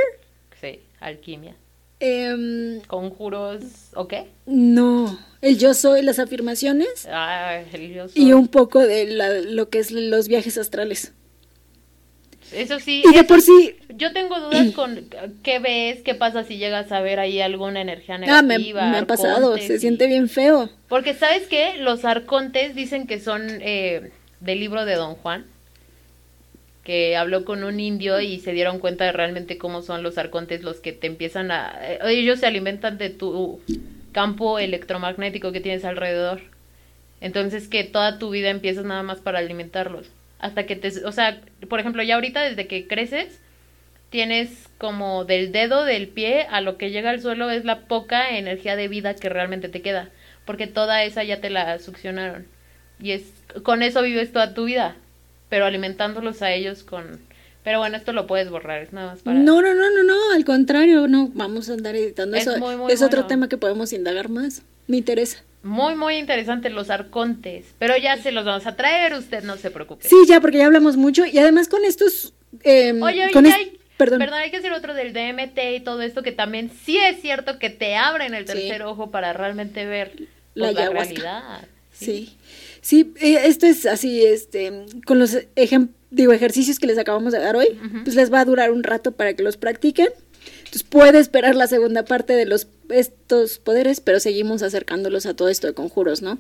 [0.60, 1.56] Sí, alquimia.
[2.00, 3.62] em, Conjuros,
[3.96, 4.28] ¿o qué?
[4.46, 8.34] no, el yo soy, las afirmaciones Ah, el yo y soy.
[8.34, 11.14] un poco de la- lo que es los viajes astrales.
[12.52, 13.02] Eso sí.
[13.06, 15.08] Y de eso por sí, Yo tengo dudas con
[15.42, 18.90] qué ves, qué pasa si llegas a ver ahí alguna energía ah, me, negativa.
[18.90, 20.70] me ha pasado, se y- siente bien feo.
[20.90, 24.12] Porque sabes qué, los arcontes dicen que son eh,
[24.42, 25.46] del libro de Don Juan,
[26.84, 30.64] que habló con un indio y se dieron cuenta de realmente cómo son los arcontes
[30.64, 31.78] los que te empiezan a...
[31.82, 33.62] eh, ellos se alimentan de tu
[34.12, 36.42] campo electromagnético que tienes alrededor.
[37.22, 40.08] Entonces que toda tu vida empiezas nada más para alimentarlos.
[40.40, 41.06] Hasta que te...
[41.06, 41.40] O sea,
[41.70, 43.40] por ejemplo, ya ahorita desde que creces,
[44.10, 48.36] tienes como del dedo del pie a lo que llega al suelo es la poca
[48.36, 50.10] energía de vida que realmente te queda.
[50.46, 52.48] Porque toda esa ya te la succionaron.
[53.00, 53.32] Y es
[53.64, 54.96] con eso vives toda tu vida.
[55.50, 57.20] Pero alimentándolos a ellos con...
[57.64, 59.38] Pero bueno, esto lo puedes borrar, es nada más para...
[59.38, 62.58] No, no, no, no, no, al contrario, no, vamos a andar editando Es eso.
[62.58, 64.64] muy, muy es otro tema que podemos indagar más.
[64.88, 65.44] Me interesa.
[65.62, 67.66] Muy, muy interesante los arcontes.
[67.78, 70.08] Pero ya se los vamos a traer, usted no se preocupe.
[70.08, 72.34] Sí, ya, porque ya hablamos mucho y además con estos...
[72.64, 74.18] em, Oye, oye, con ya hay- Perdón.
[74.18, 77.60] Perdón, hay que hacer otro del DMT y todo esto que también sí es cierto
[77.60, 78.54] que te abren el Sí.
[78.54, 80.14] tercer ojo para realmente ver
[80.56, 81.62] La pues, la, realidad.
[81.94, 82.38] Sí, sí,
[83.20, 87.56] eh, esto es así, este, con los ejem- digo, ejercicios que les acabamos de dar
[87.56, 90.10] hoy, pues les va a durar un rato para que los practiquen.
[90.58, 95.50] Entonces puede esperar la segunda parte de los estos poderes, pero seguimos acercándolos a todo
[95.50, 96.40] esto de conjuros, ¿no?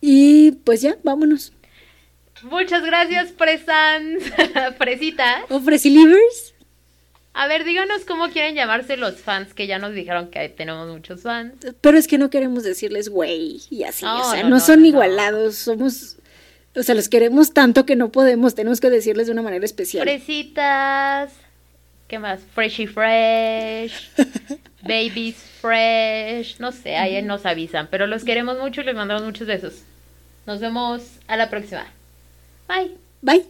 [0.00, 1.52] Y pues ya, vámonos.
[2.42, 4.22] Muchas gracias, Presans,
[4.78, 5.42] Fresitas.
[5.50, 6.54] Ofrecí livers.
[7.38, 11.20] A ver, díganos cómo quieren llamarse los fans, que ya nos dijeron que tenemos muchos
[11.20, 11.52] fans.
[11.82, 14.60] Pero es que no queremos decirles güey y así, No, o sea, no, no, no,
[14.60, 16.16] son igualados, somos,
[16.74, 20.04] o sea, los queremos tanto que no podemos, tenemos que decirles de una manera especial.
[20.04, 21.34] Fresitas.
[22.08, 22.40] ¿Qué más?
[22.54, 24.12] Freshy Fresh.
[24.82, 26.58] Babies Fresh.
[26.58, 27.88] No sé, ahí nos avisan.
[27.90, 29.82] Pero los queremos mucho y les mandamos muchos besos.
[30.46, 31.86] Nos vemos a la próxima.
[32.66, 32.92] Bye.
[33.20, 33.46] Bye.